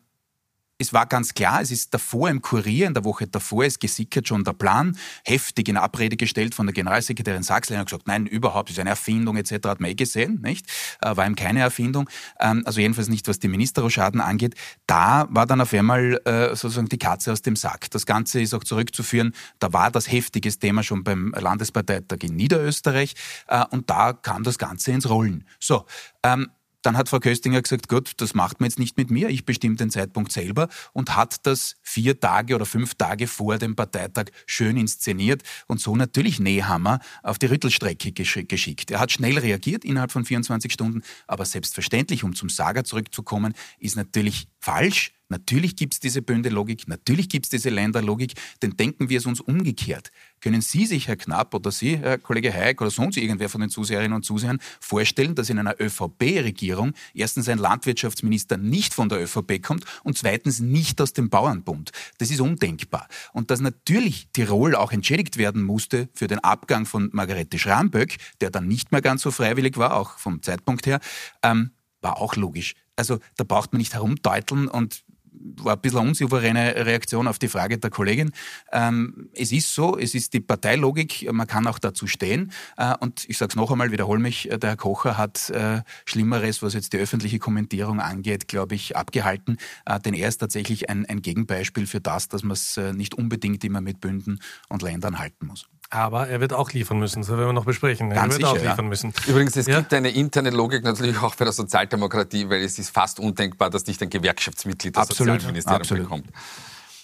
es 0.81 0.93
war 0.93 1.05
ganz 1.05 1.33
klar, 1.33 1.61
es 1.61 1.71
ist 1.71 1.93
davor 1.93 2.29
im 2.29 2.41
Kurier, 2.41 2.87
in 2.87 2.93
der 2.93 3.05
Woche 3.05 3.27
davor 3.27 3.65
ist 3.65 3.79
gesickert 3.79 4.27
schon 4.27 4.43
der 4.43 4.53
Plan, 4.53 4.97
heftig 5.23 5.69
in 5.69 5.77
Abrede 5.77 6.17
gestellt 6.17 6.55
von 6.55 6.65
der 6.65 6.73
Generalsekretärin 6.73 7.43
Sachslein 7.43 7.79
und 7.79 7.85
gesagt, 7.85 8.07
nein, 8.07 8.25
überhaupt, 8.25 8.69
ist 8.69 8.79
eine 8.79 8.89
Erfindung 8.89 9.37
etc., 9.37 9.67
hat 9.67 9.79
man 9.79 9.91
eh 9.91 9.95
gesehen, 9.95 10.41
nicht? 10.41 10.65
Äh, 11.01 11.15
war 11.15 11.25
ihm 11.25 11.35
keine 11.35 11.59
Erfindung, 11.59 12.09
ähm, 12.39 12.63
also 12.65 12.81
jedenfalls 12.81 13.07
nicht, 13.07 13.27
was 13.27 13.39
die 13.39 13.47
Ministerroschaden 13.47 14.21
angeht. 14.21 14.55
Da 14.87 15.27
war 15.29 15.45
dann 15.45 15.61
auf 15.61 15.73
einmal 15.73 16.19
äh, 16.25 16.55
sozusagen 16.55 16.89
die 16.89 16.99
Katze 16.99 17.31
aus 17.31 17.41
dem 17.41 17.55
Sack. 17.55 17.91
Das 17.91 18.05
Ganze 18.05 18.41
ist 18.41 18.53
auch 18.53 18.63
zurückzuführen, 18.63 19.33
da 19.59 19.71
war 19.73 19.91
das 19.91 20.11
heftiges 20.11 20.59
Thema 20.59 20.83
schon 20.83 21.03
beim 21.03 21.33
Landesparteitag 21.37 22.17
in 22.23 22.35
Niederösterreich 22.35 23.13
äh, 23.47 23.63
und 23.69 23.89
da 23.89 24.13
kam 24.13 24.43
das 24.43 24.57
Ganze 24.57 24.91
ins 24.91 25.07
Rollen. 25.07 25.45
So, 25.59 25.85
ähm, 26.23 26.49
dann 26.81 26.97
hat 26.97 27.09
Frau 27.09 27.19
Köstinger 27.19 27.61
gesagt, 27.61 27.87
gut, 27.87 28.13
das 28.17 28.33
macht 28.33 28.59
man 28.59 28.69
jetzt 28.69 28.79
nicht 28.79 28.97
mit 28.97 29.09
mir, 29.11 29.29
ich 29.29 29.45
bestimme 29.45 29.75
den 29.75 29.89
Zeitpunkt 29.89 30.31
selber 30.31 30.67
und 30.93 31.15
hat 31.15 31.45
das 31.45 31.75
vier 31.81 32.19
Tage 32.19 32.55
oder 32.55 32.65
fünf 32.65 32.95
Tage 32.95 33.27
vor 33.27 33.57
dem 33.57 33.75
Parteitag 33.75 34.25
schön 34.45 34.77
inszeniert 34.77 35.43
und 35.67 35.79
so 35.79 35.95
natürlich 35.95 36.39
Nehammer 36.39 36.99
auf 37.23 37.37
die 37.37 37.47
Rüttelstrecke 37.47 38.11
geschickt. 38.11 38.91
Er 38.91 38.99
hat 38.99 39.11
schnell 39.11 39.37
reagiert 39.37 39.85
innerhalb 39.85 40.11
von 40.11 40.25
24 40.25 40.71
Stunden, 40.71 41.01
aber 41.27 41.45
selbstverständlich, 41.45 42.23
um 42.23 42.35
zum 42.35 42.49
Sager 42.49 42.83
zurückzukommen, 42.83 43.53
ist 43.79 43.95
natürlich 43.95 44.47
falsch, 44.59 45.13
Natürlich 45.31 45.77
gibt 45.77 45.93
es 45.93 46.01
diese 46.01 46.21
Bündelogik, 46.21 46.89
natürlich 46.89 47.29
gibt 47.29 47.45
es 47.45 47.49
diese 47.49 47.69
Länderlogik, 47.69 48.33
denn 48.61 48.75
denken 48.75 49.07
wir 49.07 49.17
es 49.17 49.25
uns 49.25 49.39
umgekehrt. 49.39 50.11
Können 50.41 50.59
Sie 50.59 50.85
sich, 50.85 51.07
Herr 51.07 51.15
Knapp, 51.15 51.53
oder 51.53 51.71
Sie, 51.71 51.97
Herr 51.97 52.17
Kollege 52.17 52.51
Hayek, 52.51 52.81
oder 52.81 52.91
sonst 52.91 53.15
irgendwer 53.15 53.47
von 53.47 53.61
den 53.61 53.69
Zuseherinnen 53.69 54.11
und 54.11 54.25
Zusehern 54.25 54.59
vorstellen, 54.81 55.33
dass 55.33 55.49
in 55.49 55.57
einer 55.57 55.79
ÖVP-Regierung 55.79 56.91
erstens 57.13 57.47
ein 57.47 57.59
Landwirtschaftsminister 57.59 58.57
nicht 58.57 58.93
von 58.93 59.07
der 59.07 59.23
ÖVP 59.23 59.63
kommt 59.63 59.85
und 60.03 60.17
zweitens 60.17 60.59
nicht 60.59 60.99
aus 60.99 61.13
dem 61.13 61.29
Bauernbund? 61.29 61.91
Das 62.17 62.29
ist 62.29 62.41
undenkbar. 62.41 63.07
Und 63.31 63.51
dass 63.51 63.61
natürlich 63.61 64.27
Tirol 64.33 64.75
auch 64.75 64.91
entschädigt 64.91 65.37
werden 65.37 65.63
musste 65.63 66.09
für 66.13 66.27
den 66.27 66.39
Abgang 66.39 66.85
von 66.85 67.09
Margarete 67.13 67.57
Schramböck, 67.57 68.17
der 68.41 68.49
dann 68.49 68.67
nicht 68.67 68.91
mehr 68.91 69.01
ganz 69.01 69.21
so 69.21 69.31
freiwillig 69.31 69.77
war, 69.77 69.95
auch 69.95 70.17
vom 70.17 70.41
Zeitpunkt 70.41 70.87
her, 70.87 70.99
ähm, 71.41 71.71
war 72.01 72.17
auch 72.17 72.35
logisch. 72.35 72.73
Also 72.97 73.19
da 73.37 73.43
braucht 73.43 73.71
man 73.73 73.79
nicht 73.79 73.93
herumdeuteln 73.93 74.67
und 74.67 75.03
war 75.31 75.75
ein 75.75 75.81
bisschen 75.81 75.99
eine 75.99 76.09
unsouveräne 76.09 76.85
Reaktion 76.85 77.27
auf 77.27 77.39
die 77.39 77.47
Frage 77.47 77.77
der 77.77 77.89
Kollegin. 77.89 78.31
Ähm, 78.71 79.29
es 79.33 79.51
ist 79.51 79.73
so, 79.73 79.97
es 79.97 80.13
ist 80.15 80.33
die 80.33 80.39
Parteilogik, 80.39 81.31
man 81.31 81.47
kann 81.47 81.67
auch 81.67 81.79
dazu 81.79 82.07
stehen. 82.07 82.51
Äh, 82.77 82.95
und 82.99 83.29
ich 83.29 83.37
sage 83.37 83.51
es 83.51 83.55
noch 83.55 83.71
einmal, 83.71 83.91
wiederhole 83.91 84.19
mich, 84.19 84.49
der 84.51 84.69
Herr 84.71 84.77
Kocher 84.77 85.17
hat 85.17 85.49
äh, 85.49 85.81
Schlimmeres, 86.05 86.61
was 86.61 86.73
jetzt 86.73 86.93
die 86.93 86.97
öffentliche 86.97 87.39
Kommentierung 87.39 87.99
angeht, 87.99 88.47
glaube 88.47 88.75
ich, 88.75 88.95
abgehalten. 88.95 89.57
Äh, 89.85 89.99
denn 89.99 90.13
er 90.13 90.27
ist 90.27 90.37
tatsächlich 90.37 90.89
ein, 90.89 91.05
ein 91.05 91.21
Gegenbeispiel 91.21 91.87
für 91.87 92.01
das, 92.01 92.27
dass 92.27 92.43
man 92.43 92.53
es 92.53 92.77
äh, 92.77 92.93
nicht 92.93 93.13
unbedingt 93.15 93.63
immer 93.63 93.81
mit 93.81 94.01
Bünden 94.01 94.39
und 94.69 94.81
Ländern 94.81 95.19
halten 95.19 95.47
muss. 95.47 95.67
Aber 95.93 96.29
er 96.29 96.39
wird 96.39 96.53
auch 96.53 96.71
liefern 96.71 96.99
müssen, 96.99 97.21
das 97.21 97.29
werden 97.29 97.45
wir 97.45 97.53
noch 97.53 97.65
besprechen. 97.65 98.09
Ganz 98.09 98.17
er 98.19 98.23
wird 98.29 98.33
sicher, 98.35 98.49
auch 98.49 98.55
liefern 98.69 98.85
ja. 98.85 98.89
müssen. 98.89 99.13
Übrigens, 99.27 99.55
es 99.57 99.67
Ja? 99.67 99.79
gibt 99.79 99.93
eine 99.93 100.09
interne 100.09 100.49
Logik 100.49 100.83
natürlich 100.83 101.21
auch 101.21 101.35
bei 101.35 101.43
der 101.45 101.51
Sozialdemokratie, 101.53 102.49
weil 102.49 102.63
es 102.63 102.79
ist 102.79 102.91
fast 102.91 103.19
undenkbar, 103.19 103.69
dass 103.69 103.85
nicht 103.85 104.01
ein 104.01 104.09
Gewerkschaftsmitglied 104.09 104.95
das 104.95 105.09
Absolut, 105.09 105.33
Sozialministerium 105.35 105.81
absolut. 105.81 106.03
bekommt. 106.03 106.25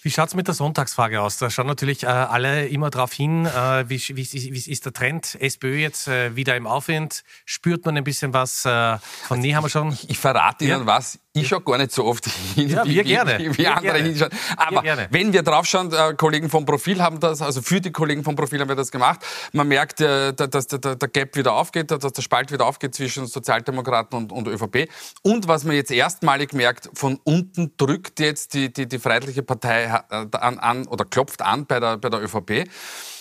Wie 0.04 0.12
schaut's 0.12 0.36
mit 0.36 0.48
der 0.48 0.54
Sonntagsfrage 0.54 1.20
aus? 1.22 1.38
Da 1.38 1.50
schauen 1.50 1.68
natürlich 1.68 2.04
äh, 2.04 2.08
alle 2.08 2.68
immer 2.68 2.90
darauf 2.90 3.12
hin, 3.12 3.46
äh, 3.46 3.90
wie, 3.90 4.00
wie, 4.00 4.26
wie 4.54 4.72
ist 4.72 4.86
der 4.86 4.94
Trend? 4.94 5.36
SPÖ 5.42 5.76
jetzt 5.80 6.08
äh, 6.08 6.34
wieder 6.36 6.56
im 6.56 6.66
Aufwind? 6.66 7.24
Spürt 7.46 7.86
man 7.86 7.98
ein 7.98 8.06
bisschen 8.06 8.32
was 8.34 8.64
äh, 8.64 8.98
von 9.28 9.40
Nehammer 9.40 9.68
schon? 9.68 9.92
Ich, 9.92 10.10
ich 10.10 10.18
verrate 10.18 10.64
Ihnen 10.64 10.80
Ja. 10.82 10.86
was. 10.86 11.20
Ich 11.40 11.48
schaue 11.48 11.62
gar 11.62 11.78
nicht 11.78 11.92
so 11.92 12.06
oft 12.06 12.26
hin, 12.56 12.70
Ja, 12.70 12.86
wie, 12.86 13.04
gerne. 13.04 13.38
wie, 13.40 13.52
wie 13.52 13.58
Wir 13.60 13.76
andere 13.78 13.94
gerne. 13.94 14.08
hinschauen. 14.10 14.32
Aber 14.58 14.84
wenn 15.12 15.34
wir 15.34 15.44
draufschauen, 15.44 15.92
äh, 15.94 16.14
Kollegen 16.16 16.50
vom 16.50 16.66
Profil 16.66 17.02
haben 17.02 17.20
das, 17.20 17.42
also 17.42 17.62
für 17.62 17.80
die 17.82 17.92
Kollegen 17.92 18.24
vom 18.24 18.36
Profil 18.36 18.60
haben 18.62 18.70
wir 18.70 18.76
das 18.76 18.92
gemacht. 18.92 19.20
Man 19.54 19.68
merkt, 19.68 20.02
äh, 20.02 20.34
da- 20.34 20.48
dass 20.48 20.68
der, 20.68 20.80
der, 20.80 20.96
der 20.96 21.10
Gap 21.10 21.36
wieder 21.36 21.54
aufgeht, 21.54 21.92
dass 21.92 22.14
der 22.14 22.22
Spalt 22.22 22.52
wieder 22.52 22.66
aufgeht 22.66 22.96
zwischen 22.96 23.28
Sozialdemokraten 23.28 24.18
und, 24.18 24.32
und 24.32 24.48
ÖVP. 24.48 24.90
Und 25.22 25.48
was 25.48 25.64
man 25.64 25.76
jetzt 25.76 25.92
erstmalig 25.92 26.54
merkt, 26.54 26.90
von 26.94 27.20
unten 27.24 27.74
drückt 27.78 28.20
jetzt 28.20 28.54
die, 28.54 28.72
die, 28.72 28.88
die 28.88 29.00
Freiheitliche 29.00 29.44
Partei 29.44 29.86
äh, 30.10 30.26
an, 30.38 30.60
an 30.60 30.88
oder 30.88 31.06
klopft 31.06 31.42
an 31.42 31.66
bei 31.66 31.80
der, 31.80 31.98
bei 31.98 32.10
der 32.10 32.22
ÖVP. 32.24 32.70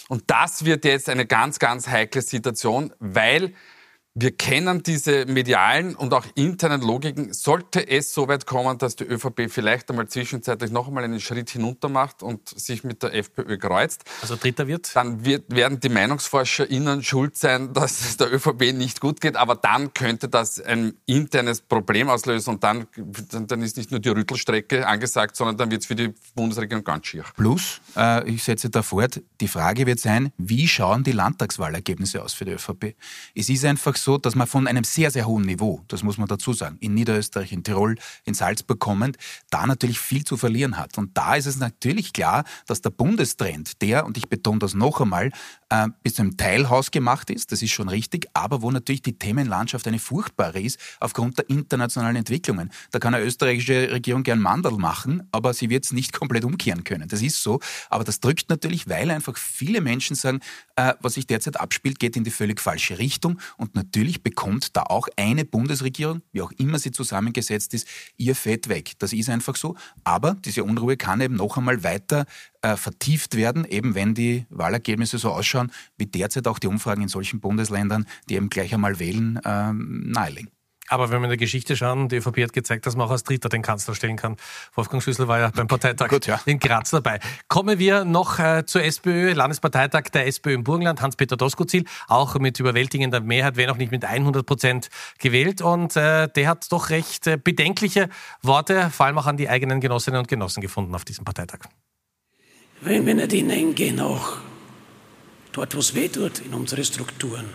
Und 0.09 0.23
das 0.29 0.65
wird 0.65 0.85
jetzt 0.85 1.09
eine 1.09 1.27
ganz, 1.27 1.59
ganz 1.59 1.89
heikle 1.89 2.23
Situation, 2.23 2.93
weil 3.01 3.53
wir 4.19 4.31
kennen 4.31 4.83
diese 4.83 5.27
medialen 5.27 5.95
und 5.95 6.15
auch 6.15 6.25
internen 6.37 6.81
Logiken. 6.81 7.35
Sollte 7.35 7.87
es 7.87 8.15
so 8.15 8.29
weit 8.29 8.47
kommen, 8.47 8.79
dass 8.79 8.97
die 8.97 9.05
ÖVP 9.05 9.51
vielleicht 9.51 9.91
einmal 9.91 10.09
zwischenzeitlich 10.09 10.71
noch 10.71 10.89
einmal 10.89 11.05
einen 11.05 11.21
Schritt 11.21 11.51
hinunter 11.51 11.91
macht 11.91 12.23
und 12.23 12.49
sich 12.49 12.83
mit 12.83 13.03
der 13.03 13.15
FPÖ 13.15 13.59
kreuzt, 13.59 14.05
Also 14.23 14.37
Dritter 14.37 14.67
wird? 14.67 14.97
dann 14.97 15.27
wird, 15.27 15.55
werden 15.55 15.81
die 15.81 15.91
MeinungsforscherInnen 15.91 17.03
schuld 17.03 17.37
sein, 17.37 17.75
dass 17.75 18.01
es 18.01 18.17
der 18.17 18.33
ÖVP 18.33 18.73
nicht 18.73 19.03
gut 19.03 19.21
geht. 19.21 19.37
Aber 19.37 19.55
dann 19.55 19.93
könnte 19.93 20.31
das 20.31 20.63
ein 20.63 20.95
internes 21.05 21.61
Problem 21.61 22.09
auslösen 22.09 22.55
und 22.55 22.65
dann, 22.65 22.87
dann, 23.31 23.61
ist 23.61 23.77
nicht 23.77 23.91
nur 23.91 24.01
die 24.01 24.09
Rüttelstrecke 24.09 24.87
angesagt, 24.87 25.37
sondern 25.37 25.59
dann 25.59 25.71
wird 25.71 25.83
es 25.83 25.87
für 25.89 25.95
die 25.95 26.15
Bundesregierung 26.35 26.85
ganz 26.85 27.05
schier. 27.07 27.25
Plus, 27.37 27.83
äh, 27.95 28.27
ich 28.31 28.43
setze 28.43 28.71
da 28.71 28.83
fort, 28.83 29.21
die 29.43 29.49
Frage 29.49 29.85
wird 29.85 30.01
sein, 30.01 30.33
wie 30.39 30.67
schauen 30.67 31.05
die 31.05 31.13
Landtagswahlergebnisse 31.13 32.23
aus 32.23 32.33
für 32.33 32.47
die 32.47 32.53
ÖVP? 32.53 32.95
Es 33.35 33.51
ist 33.51 33.63
einfach 33.67 33.95
so, 33.95 34.06
dass 34.07 34.37
man 34.37 34.47
von 34.47 34.67
einem 34.69 34.85
sehr, 34.85 35.11
sehr 35.11 35.27
hohen 35.27 35.45
Niveau, 35.45 35.83
das 35.89 36.03
muss 36.03 36.19
man 36.19 36.29
dazu 36.29 36.53
sagen, 36.53 36.77
in 36.81 36.95
Niederösterreich, 36.95 37.53
in 37.53 37.65
Tirol, 37.65 37.97
in 38.25 38.35
Salzburg 38.35 38.79
kommend, 38.79 39.17
da 39.51 39.67
natürlich 39.67 39.99
viel 39.99 40.25
zu 40.25 40.37
verlieren 40.37 40.79
hat. 40.79 40.97
Und 40.99 41.17
da 41.17 41.35
ist 41.35 41.47
es 41.47 41.59
natürlich 41.59 42.13
klar, 42.13 42.45
dass 42.67 42.81
der 42.81 42.91
Bundestrend, 42.91 43.83
der, 43.83 44.07
und 44.07 44.17
ich 44.17 44.29
betone 44.29 44.61
das 44.61 44.75
noch 44.75 45.01
einmal, 45.01 45.33
äh, 45.71 45.89
bis 46.05 46.15
zu 46.15 46.23
einem 46.23 46.37
Teil 46.37 46.69
hausgemacht 46.71 47.31
ist, 47.31 47.51
das 47.51 47.61
ist 47.63 47.73
schon 47.73 47.89
richtig, 47.89 48.29
aber 48.35 48.63
wo 48.63 48.71
natürlich 48.71 49.03
die 49.03 49.19
Themenlandschaft 49.19 49.89
eine 49.89 49.99
furchtbare 49.99 50.61
ist, 50.61 50.79
aufgrund 51.01 51.39
der 51.39 51.51
internationalen 51.51 52.17
Entwicklungen. 52.17 52.71
Da 52.93 53.01
kann 53.01 53.15
eine 53.15 53.25
österreichische 53.25 53.91
Regierung 53.91 54.23
gern 54.23 54.41
Mandel 54.41 54.73
machen, 54.73 55.27
aber 55.33 55.53
sie 55.53 55.71
wird 55.71 55.85
es 55.85 55.93
nicht 55.93 56.13
komplett 56.13 56.45
umkehren 56.45 56.85
können. 56.85 57.09
Das 57.09 57.23
ist 57.23 57.43
so. 57.43 57.59
Aber 57.91 58.05
das 58.05 58.21
drückt 58.21 58.49
natürlich, 58.49 58.89
weil 58.89 59.11
einfach 59.11 59.37
viele 59.37 59.81
Menschen 59.81 60.15
sagen, 60.15 60.41
äh, 60.77 60.95
was 61.01 61.15
sich 61.15 61.27
derzeit 61.27 61.59
abspielt, 61.59 61.99
geht 61.99 62.17
in 62.17 62.25
die 62.25 62.31
völlig 62.31 62.61
falsche 62.61 62.99
Richtung. 62.99 63.41
Und 63.57 63.75
natürlich 63.75 63.96
bekommt 64.23 64.77
da 64.77 64.83
auch 64.83 65.09
eine 65.17 65.45
Bundesregierung, 65.45 66.23
wie 66.33 66.43
auch 66.43 66.53
immer 66.53 66.79
sie 66.79 66.91
zusammengesetzt 66.91 67.75
ist, 67.75 67.87
ihr 68.17 68.35
Fett 68.35 68.69
weg. 68.69 68.93
Das 68.99 69.13
ist 69.13 69.29
einfach 69.29 69.57
so. 69.57 69.77
Aber 70.05 70.35
diese 70.45 70.65
Unruhe 70.65 70.97
kann 70.97 71.21
eben 71.21 71.37
noch 71.37 71.57
einmal 71.57 71.83
weiter 71.83 72.27
äh, 72.63 72.77
vertieft 72.77 73.37
werden, 73.37 73.65
eben 73.65 73.95
wenn 73.95 74.15
die 74.15 74.47
Wahlergebnisse 74.51 75.19
so 75.19 75.31
ausschauen, 75.31 75.73
wie 75.97 76.07
derzeit 76.07 76.47
auch 76.49 76.59
die 76.59 76.67
Umfragen 76.67 77.03
in 77.03 77.09
solchen 77.09 77.41
Bundesländern, 77.41 78.07
die 78.29 78.35
eben 78.35 78.51
gleich 78.51 78.75
einmal 78.75 78.99
wählen, 78.99 79.41
ähm, 79.45 80.11
nahelegen. 80.11 80.56
Aber 80.89 81.11
wenn 81.11 81.21
wir 81.21 81.25
in 81.25 81.31
der 81.31 81.37
Geschichte 81.37 81.77
schauen, 81.77 82.09
die 82.09 82.17
ÖVP 82.17 82.43
hat 82.43 82.53
gezeigt, 82.53 82.87
dass 82.87 82.97
man 82.97 83.07
auch 83.07 83.11
als 83.11 83.25
Dritter 83.25 83.49
den 83.49 83.63
Kanzler 83.63 83.95
stellen 83.95 84.17
kann. 84.17 84.37
Wolfgang 84.75 85.03
Schüssel 85.03 85.29
war 85.29 85.39
ja 85.39 85.51
beim 85.51 85.67
Parteitag 85.67 86.09
Gut, 86.09 86.27
ja. 86.27 86.41
in 86.47 86.59
Graz 86.59 86.91
dabei. 86.91 87.21
Kommen 87.49 87.79
wir 87.79 88.05
noch 88.05 88.39
äh, 88.39 88.65
zur 88.67 88.83
SPÖ, 88.83 89.33
Landesparteitag 89.33 90.05
der 90.13 90.27
SPÖ 90.27 90.55
im 90.55 90.65
Burgenland, 90.65 91.01
Hans-Peter 91.03 91.37
Doskozil, 91.37 91.85
auch 92.09 92.35
mit 92.39 92.61
überwältigender 92.61 93.21
Mehrheit, 93.21 93.57
wenn 93.57 93.71
auch 93.71 93.77
nicht 93.77 93.91
mit 93.91 94.05
100 94.05 94.47
Prozent 94.47 94.89
gewählt. 95.19 95.63
Und 95.63 95.97
äh, 95.97 96.29
der 96.29 96.49
hat 96.49 96.71
doch 96.71 96.91
recht 96.91 97.27
äh, 97.27 97.39
bedenkliche 97.43 98.09
Worte, 98.43 98.91
vor 98.91 99.07
allem 99.07 99.19
auch 99.19 99.27
an 99.27 99.37
die 99.37 99.49
eigenen 99.49 99.81
Genossinnen 99.81 100.21
und 100.21 100.29
Genossen 100.29 100.61
gefunden 100.61 100.95
auf 100.95 101.05
diesem 101.05 101.25
Parteitag. 101.25 101.61
Wenn 102.81 103.07
wir 103.07 103.15
nicht 103.15 103.33
hineingehen, 103.33 104.01
auch 104.01 104.37
dort, 105.53 105.75
wo 105.75 105.81
es 105.81 105.95
weh 105.95 106.09
tut, 106.09 106.41
in 106.41 106.55
unsere 106.55 106.85
Strukturen, 106.85 107.47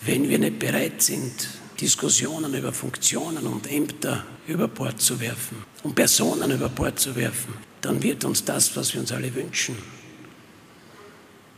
wenn 0.00 0.28
wir 0.28 0.38
nicht 0.38 0.58
bereit 0.58 1.02
sind, 1.02 1.48
Diskussionen 1.80 2.54
über 2.54 2.72
Funktionen 2.72 3.46
und 3.46 3.70
Ämter 3.70 4.24
über 4.46 4.68
Bord 4.68 5.00
zu 5.00 5.20
werfen 5.20 5.64
und 5.82 5.94
Personen 5.94 6.50
über 6.50 6.68
Bord 6.68 6.98
zu 6.98 7.14
werfen, 7.14 7.54
dann 7.80 8.02
wird 8.02 8.24
uns 8.24 8.44
das, 8.44 8.76
was 8.76 8.92
wir 8.94 9.00
uns 9.00 9.12
alle 9.12 9.34
wünschen, 9.34 9.76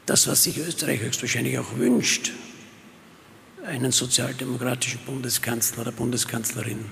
das, 0.06 0.26
was 0.26 0.42
sich 0.42 0.58
Österreich 0.58 1.00
höchstwahrscheinlich 1.00 1.58
auch 1.58 1.76
wünscht, 1.76 2.32
einen 3.64 3.92
sozialdemokratischen 3.92 5.00
Bundeskanzler 5.06 5.82
oder 5.82 5.92
Bundeskanzlerin, 5.92 6.84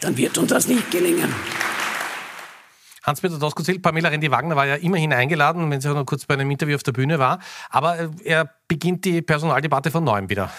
dann 0.00 0.16
wird 0.16 0.36
uns 0.38 0.50
das 0.50 0.68
nicht 0.68 0.90
gelingen. 0.90 1.32
Hans-Peter 3.02 3.38
Doskozil, 3.38 3.80
Pamela 3.80 4.08
Rendi-Wagner 4.08 4.56
war 4.56 4.66
ja 4.66 4.76
immerhin 4.76 5.12
eingeladen, 5.12 5.70
wenn 5.70 5.80
sie 5.80 5.90
auch 5.90 5.94
noch 5.94 6.06
kurz 6.06 6.26
bei 6.26 6.34
einem 6.34 6.50
Interview 6.50 6.76
auf 6.76 6.82
der 6.82 6.92
Bühne 6.92 7.18
war. 7.18 7.40
Aber 7.70 7.98
äh, 7.98 8.08
er 8.24 8.50
beginnt 8.68 9.04
die 9.04 9.22
Personaldebatte 9.22 9.90
von 9.90 10.04
neuem 10.04 10.30
wieder. 10.30 10.50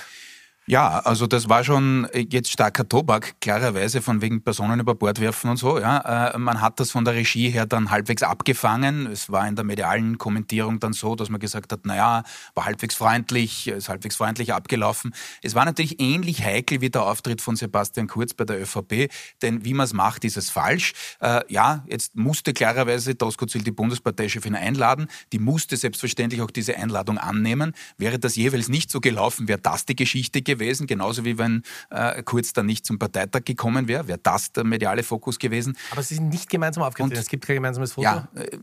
Ja, 0.65 0.99
also 0.99 1.27
das 1.27 1.49
war 1.49 1.65
schon 1.65 2.07
jetzt 2.15 2.49
starker 2.49 2.87
Tobak, 2.87 3.35
klarerweise 3.41 4.01
von 4.01 4.21
wegen 4.21 4.41
Personen 4.41 4.79
über 4.79 4.95
Bord 4.95 5.19
werfen 5.19 5.49
und 5.49 5.57
so. 5.57 5.77
Ja, 5.77 6.29
äh, 6.29 6.37
man 6.37 6.61
hat 6.61 6.79
das 6.79 6.89
von 6.89 7.03
der 7.03 7.15
Regie 7.15 7.49
her 7.49 7.65
dann 7.65 7.91
halbwegs 7.91 8.23
abgefangen. 8.23 9.07
Es 9.07 9.29
war 9.29 9.45
in 9.45 9.57
der 9.57 9.65
medialen 9.65 10.17
Kommentierung 10.17 10.79
dann 10.79 10.93
so, 10.93 11.15
dass 11.15 11.27
man 11.29 11.41
gesagt 11.41 11.73
hat, 11.73 11.85
naja, 11.85 12.23
war 12.55 12.63
halbwegs 12.63 12.95
freundlich, 12.95 13.67
ist 13.67 13.89
halbwegs 13.89 14.15
freundlich 14.15 14.53
abgelaufen. 14.53 15.13
Es 15.41 15.53
war 15.53 15.65
natürlich 15.65 15.99
ähnlich 15.99 16.45
heikel 16.45 16.79
wie 16.79 16.89
der 16.89 17.03
Auftritt 17.03 17.41
von 17.41 17.57
Sebastian 17.57 18.07
Kurz 18.07 18.33
bei 18.33 18.45
der 18.45 18.61
ÖVP, 18.61 19.11
denn 19.41 19.65
wie 19.65 19.73
man 19.73 19.83
es 19.83 19.91
macht, 19.91 20.23
ist 20.23 20.37
es 20.37 20.49
falsch. 20.49 20.93
Äh, 21.19 21.41
ja, 21.49 21.83
jetzt 21.89 22.15
musste 22.15 22.53
klarerweise 22.53 23.15
Doskozil 23.15 23.63
die 23.63 23.71
Bundesparteichefin 23.71 24.55
einladen. 24.55 25.07
Die 25.33 25.39
musste 25.39 25.75
selbstverständlich 25.75 26.41
auch 26.41 26.51
diese 26.51 26.77
Einladung 26.77 27.17
annehmen. 27.17 27.73
Wäre 27.97 28.17
das 28.17 28.37
jeweils 28.37 28.69
nicht 28.69 28.89
so 28.89 29.01
gelaufen, 29.01 29.49
wäre 29.49 29.59
das 29.59 29.83
die 29.85 29.97
Geschichte 29.97 30.41
gewesen 30.41 30.52
gewesen, 30.55 30.87
genauso 30.87 31.25
wie 31.25 31.37
wenn 31.37 31.63
äh, 31.89 32.23
Kurz 32.23 32.53
dann 32.53 32.65
nicht 32.65 32.85
zum 32.85 32.99
Parteitag 32.99 33.43
gekommen 33.45 33.87
wäre, 33.87 34.07
wäre 34.07 34.19
das 34.19 34.51
der 34.51 34.63
mediale 34.63 35.03
Fokus 35.03 35.39
gewesen. 35.39 35.77
Aber 35.91 36.03
Sie 36.03 36.15
sind 36.15 36.29
nicht 36.29 36.49
gemeinsam 36.49 36.83
aufgetreten, 36.83 37.19
es 37.19 37.27
gibt 37.27 37.45
kein 37.45 37.55
gemeinsames 37.55 37.93
Foto? 37.93 38.05
Ja, 38.05 38.29
äh, 38.35 38.57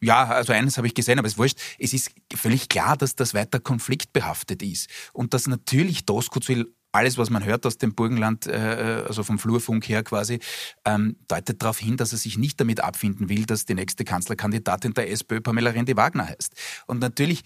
ja 0.00 0.24
also 0.24 0.52
eines 0.52 0.76
habe 0.76 0.86
ich 0.86 0.94
gesehen, 0.94 1.18
aber 1.18 1.26
es 1.26 1.34
ist 1.34 1.38
wurscht. 1.38 1.58
Es 1.78 1.92
ist 1.92 2.12
völlig 2.34 2.68
klar, 2.68 2.96
dass 2.96 3.16
das 3.16 3.34
weiter 3.34 3.60
konfliktbehaftet 3.60 4.62
ist 4.62 4.88
und 5.12 5.34
dass 5.34 5.46
natürlich 5.46 6.04
Doskozil 6.04 6.66
alles, 6.92 7.18
was 7.18 7.30
man 7.30 7.44
hört 7.44 7.66
aus 7.66 7.78
dem 7.78 7.94
Burgenland, 7.94 8.46
äh, 8.46 9.04
also 9.06 9.22
vom 9.22 9.38
Flurfunk 9.38 9.88
her 9.88 10.02
quasi, 10.02 10.40
ähm, 10.84 11.16
deutet 11.28 11.62
darauf 11.62 11.78
hin, 11.78 11.96
dass 11.96 12.12
er 12.12 12.18
sich 12.18 12.36
nicht 12.36 12.60
damit 12.60 12.80
abfinden 12.80 13.28
will, 13.28 13.46
dass 13.46 13.64
die 13.64 13.74
nächste 13.74 14.04
Kanzlerkandidatin 14.04 14.94
der 14.94 15.10
SPÖ 15.10 15.40
Pamela 15.40 15.70
Rendi-Wagner 15.70 16.26
heißt. 16.28 16.52
Und 16.86 17.00
natürlich 17.00 17.42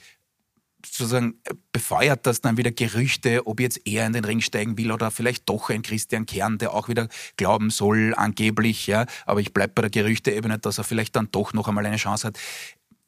sozusagen 0.86 1.40
befeuert 1.72 2.26
das 2.26 2.40
dann 2.40 2.56
wieder 2.56 2.70
Gerüchte, 2.70 3.46
ob 3.46 3.60
jetzt 3.60 3.80
er 3.84 4.06
in 4.06 4.12
den 4.12 4.24
Ring 4.24 4.40
steigen 4.40 4.78
will 4.78 4.92
oder 4.92 5.10
vielleicht 5.10 5.48
doch 5.48 5.70
ein 5.70 5.82
Christian 5.82 6.26
Kern, 6.26 6.58
der 6.58 6.72
auch 6.72 6.88
wieder 6.88 7.08
glauben 7.36 7.70
soll, 7.70 8.14
angeblich, 8.16 8.86
ja, 8.86 9.06
aber 9.26 9.40
ich 9.40 9.52
bleibe 9.52 9.72
bei 9.74 9.82
der 9.82 9.90
Gerüchteebene, 9.90 10.58
dass 10.58 10.78
er 10.78 10.84
vielleicht 10.84 11.16
dann 11.16 11.28
doch 11.30 11.52
noch 11.52 11.68
einmal 11.68 11.86
eine 11.86 11.96
Chance 11.96 12.28
hat. 12.28 12.38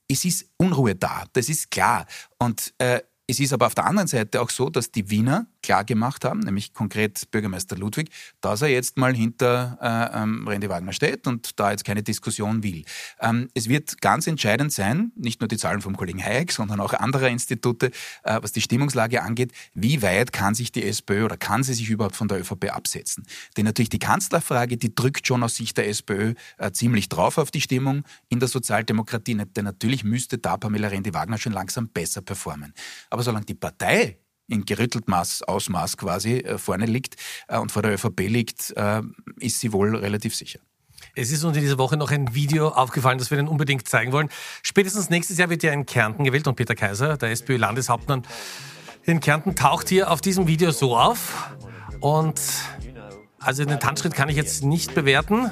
Es 0.09 0.25
ist 0.25 0.49
Unruhe 0.57 0.95
da, 0.95 1.25
das 1.33 1.49
ist 1.49 1.71
klar. 1.71 2.07
Und 2.39 2.75
äh, 2.79 3.01
es 3.27 3.41
ist 3.41 3.53
aber 3.53 3.67
auf 3.67 3.75
der 3.75 3.87
anderen 3.87 4.07
Seite 4.07 4.41
auch 4.41 4.51
so, 4.51 4.71
dass 4.71 4.93
die 4.93 5.11
Wiener 5.11 5.47
klar 5.67 5.85
gemacht 5.85 6.25
haben, 6.25 6.41
nämlich 6.41 6.73
konkret 6.75 7.29
Bürgermeister 7.33 7.77
Ludwig, 7.77 8.11
dass 8.41 8.63
er 8.63 8.69
jetzt 8.69 8.97
mal 8.97 9.15
hinter 9.15 9.79
äh, 9.83 10.23
ähm, 10.23 10.47
Randy 10.47 10.69
Wagner 10.69 10.93
steht 10.93 11.27
und 11.27 11.59
da 11.59 11.73
jetzt 11.73 11.85
keine 11.85 12.05
Diskussion 12.05 12.63
will. 12.63 12.85
Ähm, 13.21 13.49
es 13.53 13.69
wird 13.69 14.01
ganz 14.01 14.29
entscheidend 14.29 14.73
sein, 14.73 15.11
nicht 15.17 15.41
nur 15.41 15.49
die 15.49 15.57
Zahlen 15.57 15.81
vom 15.81 15.97
Kollegen 15.97 16.23
Hayek, 16.23 16.53
sondern 16.53 16.79
auch 16.79 16.95
anderer 16.95 17.29
Institute, 17.29 17.91
äh, 18.23 18.39
was 18.41 18.53
die 18.53 18.61
Stimmungslage 18.61 19.23
angeht, 19.23 19.51
wie 19.75 20.03
weit 20.03 20.33
kann 20.33 20.55
sich 20.55 20.71
die 20.71 20.85
SPÖ 20.85 21.25
oder 21.25 21.37
kann 21.37 21.65
sie 21.65 21.75
sich 21.75 21.91
überhaupt 21.91 22.15
von 22.15 22.29
der 22.29 22.39
ÖVP 22.39 22.71
absetzen? 22.73 23.27
Denn 23.57 23.65
natürlich 23.65 23.91
die 23.91 23.99
Kanzlerfrage, 23.99 24.77
die 24.77 24.95
drückt 24.95 25.27
schon 25.27 25.43
aus 25.43 25.57
Sicht 25.57 25.77
der 25.79 25.89
SPÖ 25.89 26.35
äh, 26.59 26.71
ziemlich 26.71 27.09
drauf 27.09 27.39
auf 27.39 27.51
die 27.51 27.61
Stimmung 27.61 28.05
in 28.29 28.39
der 28.39 28.49
Sozialdemokratie, 28.49 29.35
denn 29.35 29.65
natürlich 29.65 30.05
müsste 30.05 30.39
da 30.39 30.57
Pamela 30.59 30.89
Randy 30.89 31.13
Wagner 31.13 31.39
schon 31.39 31.53
langsam 31.53 31.89
besser 31.89 32.23
performen. 32.23 32.73
Aber 33.11 33.25
solange 33.25 33.47
die 33.47 33.55
Partei 33.55 34.19
in 34.49 34.65
gerütteltem 34.65 35.11
Maß, 35.11 35.43
Ausmaß 35.43 35.97
quasi 35.97 36.39
äh, 36.39 36.59
vorne 36.59 36.87
liegt 36.87 37.17
äh, 37.49 37.59
und 37.59 37.73
vor 37.73 37.83
der 37.83 37.95
ÖVP 37.95 38.21
liegt, 38.29 38.73
äh, 38.77 39.03
ist 39.39 39.61
sie 39.61 39.73
wohl 39.73 39.95
relativ 39.97 40.35
sicher. 40.35 40.61
Es 41.15 41.31
ist 41.31 41.45
uns 41.45 41.57
in 41.57 41.63
dieser 41.63 41.79
Woche 41.79 41.97
noch 41.97 42.11
ein 42.11 42.35
Video 42.35 42.69
aufgefallen, 42.69 43.19
das 43.19 43.31
wir 43.31 43.39
Ihnen 43.39 43.49
unbedingt 43.49 43.89
zeigen 43.89 44.13
wollen. 44.13 44.29
Spätestens 44.63 45.11
nächstes 45.11 45.39
Jahr 45.39 45.51
wird 45.51 45.63
ja 45.63 45.73
in 45.73 45.87
Kärnten 45.87 46.25
gewählt 46.25 46.47
und 46.47 46.57
Peter 46.57 46.75
Kaiser, 46.75 47.17
der 47.17 47.31
SPÖ-Landeshauptmann 47.31 48.23
in 49.05 49.21
Kärnten, 49.21 49.55
taucht 49.55 49.89
hier 49.89 50.11
auf 50.11 50.21
diesem 50.21 50.47
Video 50.47 50.71
so 50.71 50.97
auf. 50.97 51.51
Und 52.01 52.41
also 53.39 53.65
den 53.65 53.81
Tanzschritt 53.81 54.15
kann 54.15 54.29
ich 54.29 54.37
jetzt 54.37 54.65
nicht 54.65 54.95
bewerten, 54.95 55.51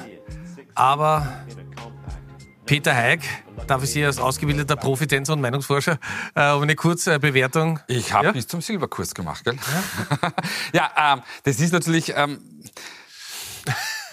aber 0.73 1.45
Peter 2.65 2.95
Heik, 2.95 3.21
darf 3.67 3.83
ich 3.83 3.91
Sie 3.91 4.03
als 4.03 4.17
ausgebildeter 4.17 4.75
Profitänzer 4.75 5.33
und 5.33 5.41
Meinungsforscher 5.41 5.99
äh, 6.33 6.51
um 6.51 6.63
eine 6.63 6.75
kurze 6.75 7.19
Bewertung? 7.19 7.79
Ich 7.87 8.11
habe 8.11 8.25
ja? 8.25 8.31
bis 8.31 8.47
zum 8.47 8.61
Silberkurs 8.61 9.13
gemacht, 9.13 9.43
gell? 9.43 9.55
Ja, 10.73 10.91
ja 10.97 11.13
ähm, 11.13 11.21
das 11.43 11.59
ist 11.59 11.73
natürlich... 11.73 12.13
Ähm, 12.15 12.39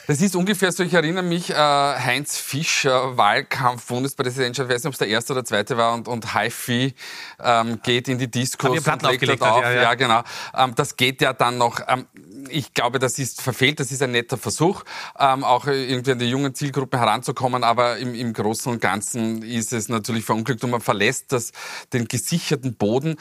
das 0.08 0.20
ist 0.20 0.34
ungefähr 0.34 0.72
so, 0.72 0.82
ich 0.82 0.92
erinnere 0.92 1.22
mich, 1.22 1.50
äh, 1.50 1.54
Heinz 1.54 2.36
Fischer, 2.36 3.16
Wahlkampf, 3.16 3.86
Bundespräsidentschaft, 3.86 4.68
ich 4.68 4.74
weiß 4.74 4.82
nicht, 4.82 4.88
ob 4.88 4.92
es 4.94 4.98
der 4.98 5.08
erste 5.08 5.32
oder 5.32 5.44
zweite 5.44 5.76
war, 5.76 5.94
und, 5.94 6.08
und 6.08 6.34
HiFi 6.34 6.94
ähm, 7.40 7.80
geht 7.82 8.08
in 8.08 8.18
die 8.18 8.30
Diskus 8.30 8.86
und 8.86 9.02
legt 9.04 9.28
dort 9.28 9.42
auf. 9.42 9.62
Ja, 9.62 9.70
ja. 9.70 9.82
ja 9.82 9.94
genau. 9.94 10.22
Ähm, 10.54 10.74
das 10.74 10.96
geht 10.96 11.22
ja 11.22 11.32
dann 11.32 11.56
noch. 11.56 11.80
Ähm, 11.86 12.06
ich 12.52 12.74
glaube, 12.74 12.98
das 12.98 13.18
ist 13.18 13.40
verfehlt, 13.40 13.80
das 13.80 13.92
ist 13.92 14.02
ein 14.02 14.12
netter 14.12 14.36
Versuch, 14.36 14.84
ähm, 15.18 15.44
auch 15.44 15.66
irgendwie 15.66 16.12
an 16.12 16.18
die 16.18 16.30
jungen 16.30 16.54
Zielgruppen 16.54 16.98
heranzukommen, 16.98 17.64
aber 17.64 17.98
im, 17.98 18.14
im 18.14 18.32
Großen 18.32 18.70
und 18.72 18.80
Ganzen 18.80 19.42
ist 19.42 19.72
es 19.72 19.88
natürlich 19.88 20.24
verunglückt 20.24 20.62
und 20.64 20.70
man 20.70 20.80
verlässt 20.80 21.32
das, 21.32 21.52
den 21.92 22.06
gesicherten 22.06 22.74
Boden. 22.74 23.16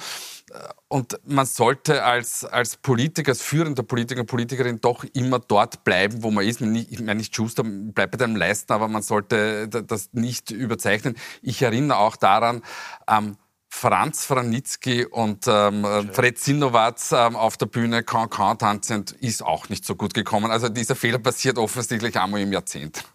Und 0.89 1.17
man 1.25 1.45
sollte 1.45 2.03
als, 2.03 2.43
als 2.43 2.75
Politiker, 2.75 3.31
als 3.31 3.41
führender 3.41 3.83
Politiker, 3.83 4.25
Politikerin 4.25 4.81
doch 4.81 5.05
immer 5.13 5.39
dort 5.39 5.85
bleiben, 5.85 6.23
wo 6.23 6.31
man 6.31 6.45
ist. 6.45 6.59
Ich 6.59 6.99
meine 6.99 7.15
nicht 7.15 7.33
Schuster, 7.33 7.63
bleibt 7.63 8.11
bei 8.11 8.17
deinem 8.17 8.35
Leisten, 8.35 8.73
aber 8.73 8.89
man 8.89 9.01
sollte 9.01 9.69
das 9.69 10.09
nicht 10.11 10.51
überzeichnen. 10.51 11.15
Ich 11.41 11.61
erinnere 11.61 11.99
auch 11.99 12.17
daran, 12.17 12.61
ähm, 13.07 13.37
Franz 13.73 14.25
Franitzky 14.25 15.05
und 15.05 15.45
ähm, 15.47 15.85
Fred 16.11 16.37
Sinnowatz 16.37 17.13
ähm, 17.13 17.35
auf 17.35 17.57
der 17.57 17.65
Bühne 17.67 18.03
Cancan 18.03 18.57
tanzend 18.57 19.13
ist 19.13 19.43
auch 19.43 19.69
nicht 19.69 19.85
so 19.85 19.95
gut 19.95 20.13
gekommen. 20.13 20.51
Also 20.51 20.69
dieser 20.69 20.93
Fehler 20.93 21.19
passiert 21.19 21.57
offensichtlich 21.57 22.19
einmal 22.19 22.41
im 22.41 22.51
Jahrzehnt. 22.51 23.05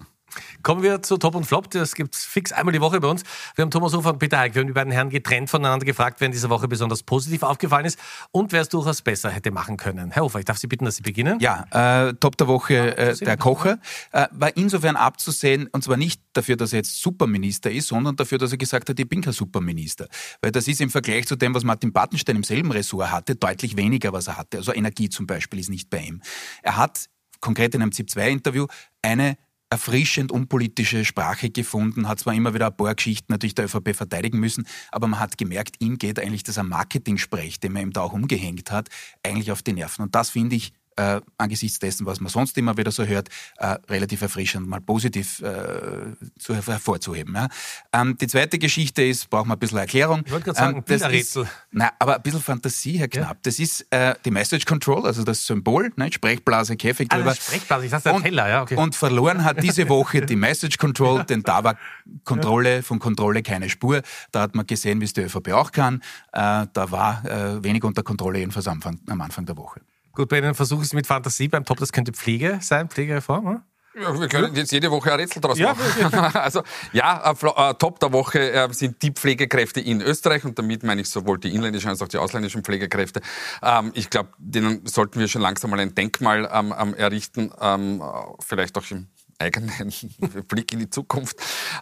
Kommen 0.63 0.83
wir 0.83 1.03
zu 1.03 1.17
Top 1.17 1.35
und 1.35 1.45
Flop. 1.45 1.71
Das 1.71 1.95
gibt 1.95 2.15
es 2.15 2.25
fix 2.25 2.53
einmal 2.53 2.73
die 2.73 2.81
Woche 2.81 3.01
bei 3.01 3.09
uns. 3.09 3.23
Wir 3.55 3.63
haben 3.63 3.71
Thomas 3.71 3.93
Hofer 3.93 4.11
und 4.11 4.19
Peter 4.19 4.39
Heik. 4.39 4.55
Wir 4.55 4.61
haben 4.61 4.67
die 4.67 4.73
beiden 4.73 4.93
Herren 4.93 5.11
getrennt 5.11 5.51
voneinander 5.51 5.85
gefragt, 5.85 6.21
wer 6.21 6.27
in 6.27 6.33
dieser 6.33 6.51
Woche 6.51 6.69
besonders 6.69 7.03
positiv 7.03 7.43
aufgefallen 7.43 7.87
ist 7.87 7.99
und 8.31 8.53
wer 8.53 8.63
es 8.63 8.69
durchaus 8.69 9.03
besser 9.03 9.31
hätte 9.31 9.51
machen 9.51 9.77
können. 9.77 10.11
Herr 10.11 10.25
Hofer, 10.25 10.39
ich 10.39 10.45
darf 10.45 10.59
Sie 10.59 10.67
bitten, 10.67 10.85
dass 10.85 10.97
Sie 10.97 11.03
beginnen. 11.03 11.41
Ja, 11.41 12.09
äh, 12.09 12.15
Top 12.15 12.37
der 12.37 12.49
Woche 12.49 12.97
äh, 12.97 13.17
der 13.17 13.37
Kocher. 13.37 13.79
Äh, 14.13 14.27
war 14.33 14.57
insofern 14.57 14.97
abzusehen, 14.97 15.69
und 15.73 15.85
zwar 15.85 15.97
nicht 15.97 16.21
dafür, 16.33 16.57
dass 16.57 16.73
er 16.73 16.79
jetzt 16.79 17.01
Superminister 17.01 17.71
ist, 17.71 17.89
sondern 17.89 18.17
dafür, 18.17 18.39
dass 18.39 18.53
er 18.53 18.59
gesagt 18.59 18.89
hat, 18.89 18.99
ich 18.99 19.09
bin 19.09 19.21
kein 19.21 19.33
Superminister. 19.33 20.09
Weil 20.43 20.53
das 20.53 20.69
ist 20.69 20.81
im 20.81 20.91
Vergleich 20.91 21.27
zu 21.27 21.37
dem, 21.37 21.55
was 21.55 21.65
Martin 21.65 21.93
Battenstein 21.93 22.37
im 22.37 22.45
selben 22.45 22.71
Ressort 22.73 23.11
hatte, 23.11 23.37
deutlich 23.37 23.77
weniger, 23.77 24.13
was 24.13 24.27
er 24.27 24.37
hatte. 24.37 24.59
Also 24.59 24.73
Energie 24.73 25.09
zum 25.09 25.27
Beispiel 25.27 25.59
ist 25.59 25.71
nicht 25.71 25.91
bei 25.91 25.99
ihm. 25.99 26.23
Er 26.63 26.77
hat 26.77 27.07
konkret 27.41 27.75
in 27.75 27.83
einem 27.83 27.93
ZIP-2-Interview 27.93 28.67
eine 29.03 29.37
erfrischend 29.71 30.31
unpolitische 30.31 31.05
Sprache 31.05 31.51
gefunden, 31.51 32.09
hat 32.09 32.21
zwar 32.21 32.35
immer 32.35 32.55
wieder 32.55 32.67
ein 32.67 32.77
paar 32.77 32.95
Geschichten 32.95 33.33
natürlich 33.33 33.55
der 33.55 33.67
ÖVP 33.67 33.95
verteidigen 33.95 34.39
müssen, 34.39 34.67
aber 34.93 35.09
man 35.09 35.21
hat 35.21 35.39
gemerkt, 35.39 35.77
ihm 35.81 35.99
geht 35.99 36.21
eigentlich 36.21 36.47
am 36.59 36.69
Marketing-Sprech, 36.69 37.61
den 37.61 37.73
man 37.73 37.83
ihm 37.83 37.93
da 37.93 38.03
auch 38.03 38.13
umgehängt 38.13 38.71
hat, 38.71 38.89
eigentlich 39.23 39.51
auf 39.51 39.63
die 39.63 39.73
Nerven. 39.73 40.03
Und 40.03 40.15
das 40.15 40.31
finde 40.31 40.57
ich 40.57 40.73
äh, 40.97 41.21
angesichts 41.39 41.79
dessen, 41.79 42.07
was 42.07 42.21
man 42.21 42.31
sonst 42.31 42.57
immer 42.59 42.77
wieder 42.77 42.91
so 42.91 43.05
hört, 43.05 43.29
äh, 43.59 43.77
relativ 43.89 44.23
erfrischend 44.23 44.67
mal 44.67 44.81
positiv 44.81 45.41
äh, 45.43 46.15
zu, 46.39 46.55
hervorzuheben. 46.55 47.35
Ja. 47.35 47.49
Ähm, 47.93 48.17
die 48.19 48.27
zweite 48.27 48.59
Geschichte 48.59 49.03
ist, 49.03 49.31
brauchen 49.31 49.49
wir 49.49 49.55
ein 49.55 49.59
bisschen 49.59 49.79
Erklärung. 49.79 50.23
Ich 50.25 50.33
wollte 50.33 50.47
gerade 50.47 50.59
sagen, 50.59 50.79
ähm, 50.79 50.85
das 50.87 51.13
ist, 51.13 51.39
na, 51.71 51.91
aber 51.99 52.17
ein 52.17 52.23
bisschen 52.23 52.41
Fantasie, 52.41 52.99
Herr 52.99 53.09
Knapp. 53.09 53.37
Ja. 53.37 53.41
Das 53.43 53.59
ist 53.59 53.87
äh, 53.91 54.15
die 54.25 54.31
Message 54.31 54.65
Control, 54.65 55.07
also 55.07 55.23
das 55.23 55.47
Symbol, 55.47 55.93
ne, 55.97 56.11
Sprechblase, 56.11 56.77
Käfig 56.77 57.09
ah, 57.11 57.17
drüber. 57.17 57.35
Sprechblase, 57.35 57.85
ich 57.85 57.91
dachte, 57.91 58.11
der 58.11 58.23
Teller, 58.23 58.49
ja, 58.49 58.63
okay. 58.63 58.77
Und 58.77 58.95
verloren 58.95 59.45
hat 59.45 59.63
diese 59.63 59.89
Woche 59.89 60.23
die 60.23 60.37
Message 60.37 60.79
Control, 60.79 61.25
denn 61.25 61.43
da 61.43 61.63
war 61.63 61.77
Kontrolle, 62.25 62.83
von 62.83 62.99
Kontrolle 62.99 63.43
keine 63.43 63.69
Spur. 63.69 64.03
Da 64.33 64.41
hat 64.41 64.55
man 64.55 64.67
gesehen, 64.67 65.01
wie 65.01 65.05
es 65.05 65.13
die 65.13 65.23
ÖVP 65.23 65.53
auch 65.53 65.73
kann. 65.73 66.03
Äh, 66.33 66.67
da 66.73 66.91
war 66.91 67.25
äh, 67.25 67.63
wenig 67.63 67.85
unter 67.85 68.03
Kontrolle, 68.03 68.39
jedenfalls 68.39 68.67
am 68.67 68.77
Anfang, 68.77 69.01
am 69.09 69.21
Anfang 69.21 69.47
der 69.47 69.57
Woche. 69.57 69.81
Gut, 70.17 70.31
bei 70.31 70.39
Ihnen 70.39 70.55
versuche 70.55 70.81
ich 70.81 70.87
es 70.87 70.93
mit 70.95 71.07
Fantasie. 71.07 71.47
Beim 71.47 71.67
Top, 71.67 71.77
das 71.77 71.93
könnte 71.93 72.11
Pflege 72.11 72.59
sein, 72.63 72.89
Pflegereform. 72.89 73.47
Oder? 73.47 73.63
Ja, 74.01 74.19
wir 74.19 74.29
können 74.29 74.55
jetzt 74.55 74.73
jede 74.73 74.91
Woche 74.91 75.13
ein 75.13 75.21
Rätsel 75.21 75.43
draus 75.43 75.59
ja, 75.59 75.75
machen. 75.75 76.15
also 76.35 76.63
ja, 76.93 77.31
äh, 77.31 77.75
Top 77.75 78.01
der 78.01 78.13
Woche 78.13 78.51
äh, 78.51 78.73
sind 78.73 79.03
die 79.03 79.11
Pflegekräfte 79.11 79.81
in 79.81 80.01
Österreich 80.01 80.45
und 80.47 80.59
damit 80.59 80.83
meine 80.85 81.03
ich 81.03 81.11
sowohl 81.11 81.39
die 81.39 81.55
inländischen 81.55 81.91
als 81.91 82.01
auch 82.01 82.09
die 82.09 82.17
ausländischen 82.17 82.63
Pflegekräfte. 82.63 83.21
Ähm, 83.63 83.93
ich 83.95 84.09
glaube, 84.09 84.31
denen 84.39 84.87
sollten 84.87 85.21
wir 85.21 85.29
schon 85.29 85.43
langsam 85.43 85.71
mal 85.71 85.81
ein 85.81 85.95
Denkmal 85.95 86.49
ähm, 86.51 86.75
ähm, 86.79 86.95
errichten, 86.95 87.53
ähm, 87.61 88.03
vielleicht 88.41 88.79
auch 88.79 88.91
im 88.91 89.09
eigenen 89.39 89.71
Blick 90.49 90.73
in 90.73 90.81
die 90.81 90.91
Zukunft. 90.91 91.37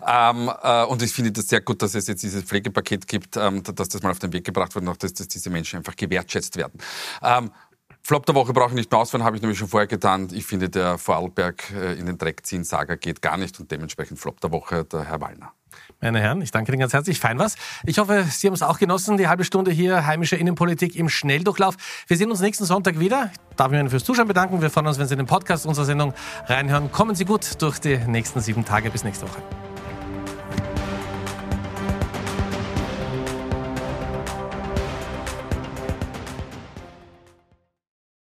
Ähm, 0.06 0.50
äh, 0.62 0.84
und 0.84 1.02
ich 1.02 1.12
finde 1.12 1.32
das 1.32 1.48
sehr 1.48 1.60
gut, 1.60 1.82
dass 1.82 1.94
es 1.94 2.06
jetzt 2.06 2.22
dieses 2.22 2.44
Pflegepaket 2.44 3.06
gibt, 3.06 3.36
ähm, 3.36 3.62
dass 3.62 3.88
das 3.88 4.02
mal 4.02 4.10
auf 4.10 4.18
den 4.18 4.32
Weg 4.32 4.44
gebracht 4.44 4.74
wird 4.74 4.84
und 4.84 4.90
auch, 4.90 4.96
dass, 4.96 5.14
dass 5.14 5.28
diese 5.28 5.50
Menschen 5.50 5.78
einfach 5.78 5.96
gewertschätzt 5.96 6.56
werden. 6.56 6.80
Ähm, 7.22 7.50
Flop 8.06 8.26
der 8.26 8.34
Woche 8.34 8.52
brauche 8.52 8.68
ich 8.68 8.74
nicht 8.74 8.90
mehr 8.90 9.00
ausführen, 9.00 9.24
habe 9.24 9.36
ich 9.36 9.42
nämlich 9.42 9.58
schon 9.58 9.68
vorher 9.68 9.86
getan. 9.86 10.28
Ich 10.30 10.44
finde, 10.44 10.68
der 10.68 10.98
Vorarlberg 10.98 11.72
äh, 11.72 11.94
in 11.94 12.04
den 12.04 12.18
Dreck 12.18 12.44
ziehen 12.44 12.62
Saga 12.62 12.96
geht 12.96 13.22
gar 13.22 13.38
nicht 13.38 13.58
und 13.58 13.70
dementsprechend 13.70 14.18
Flop 14.18 14.42
der 14.42 14.52
Woche 14.52 14.84
der 14.84 15.04
Herr 15.04 15.22
Wallner. 15.22 15.52
Meine 16.02 16.20
Herren, 16.20 16.42
ich 16.42 16.50
danke 16.50 16.70
Ihnen 16.70 16.80
ganz 16.80 16.92
herzlich. 16.92 17.18
Fein 17.18 17.38
was. 17.38 17.56
Ich 17.86 17.98
hoffe, 17.98 18.26
Sie 18.28 18.46
haben 18.46 18.52
es 18.54 18.62
auch 18.62 18.78
genossen, 18.78 19.16
die 19.16 19.26
halbe 19.26 19.42
Stunde 19.42 19.70
hier 19.70 20.06
heimische 20.06 20.36
Innenpolitik 20.36 20.96
im 20.96 21.08
Schnelldurchlauf. 21.08 21.76
Wir 22.06 22.18
sehen 22.18 22.30
uns 22.30 22.40
nächsten 22.40 22.66
Sonntag 22.66 23.00
wieder. 23.00 23.32
Darf 23.56 23.72
ich 23.72 23.82
mich 23.82 23.90
fürs 23.90 24.04
Zuschauen 24.04 24.28
bedanken. 24.28 24.60
Wir 24.60 24.68
freuen 24.68 24.86
uns, 24.86 24.98
wenn 24.98 25.08
Sie 25.08 25.16
den 25.16 25.26
Podcast 25.26 25.64
unserer 25.64 25.86
Sendung 25.86 26.12
reinhören. 26.44 26.92
Kommen 26.92 27.14
Sie 27.14 27.24
gut 27.24 27.62
durch 27.62 27.78
die 27.78 27.96
nächsten 27.96 28.40
sieben 28.40 28.66
Tage. 28.66 28.90
Bis 28.90 29.02
nächste 29.02 29.26
Woche. 29.26 29.42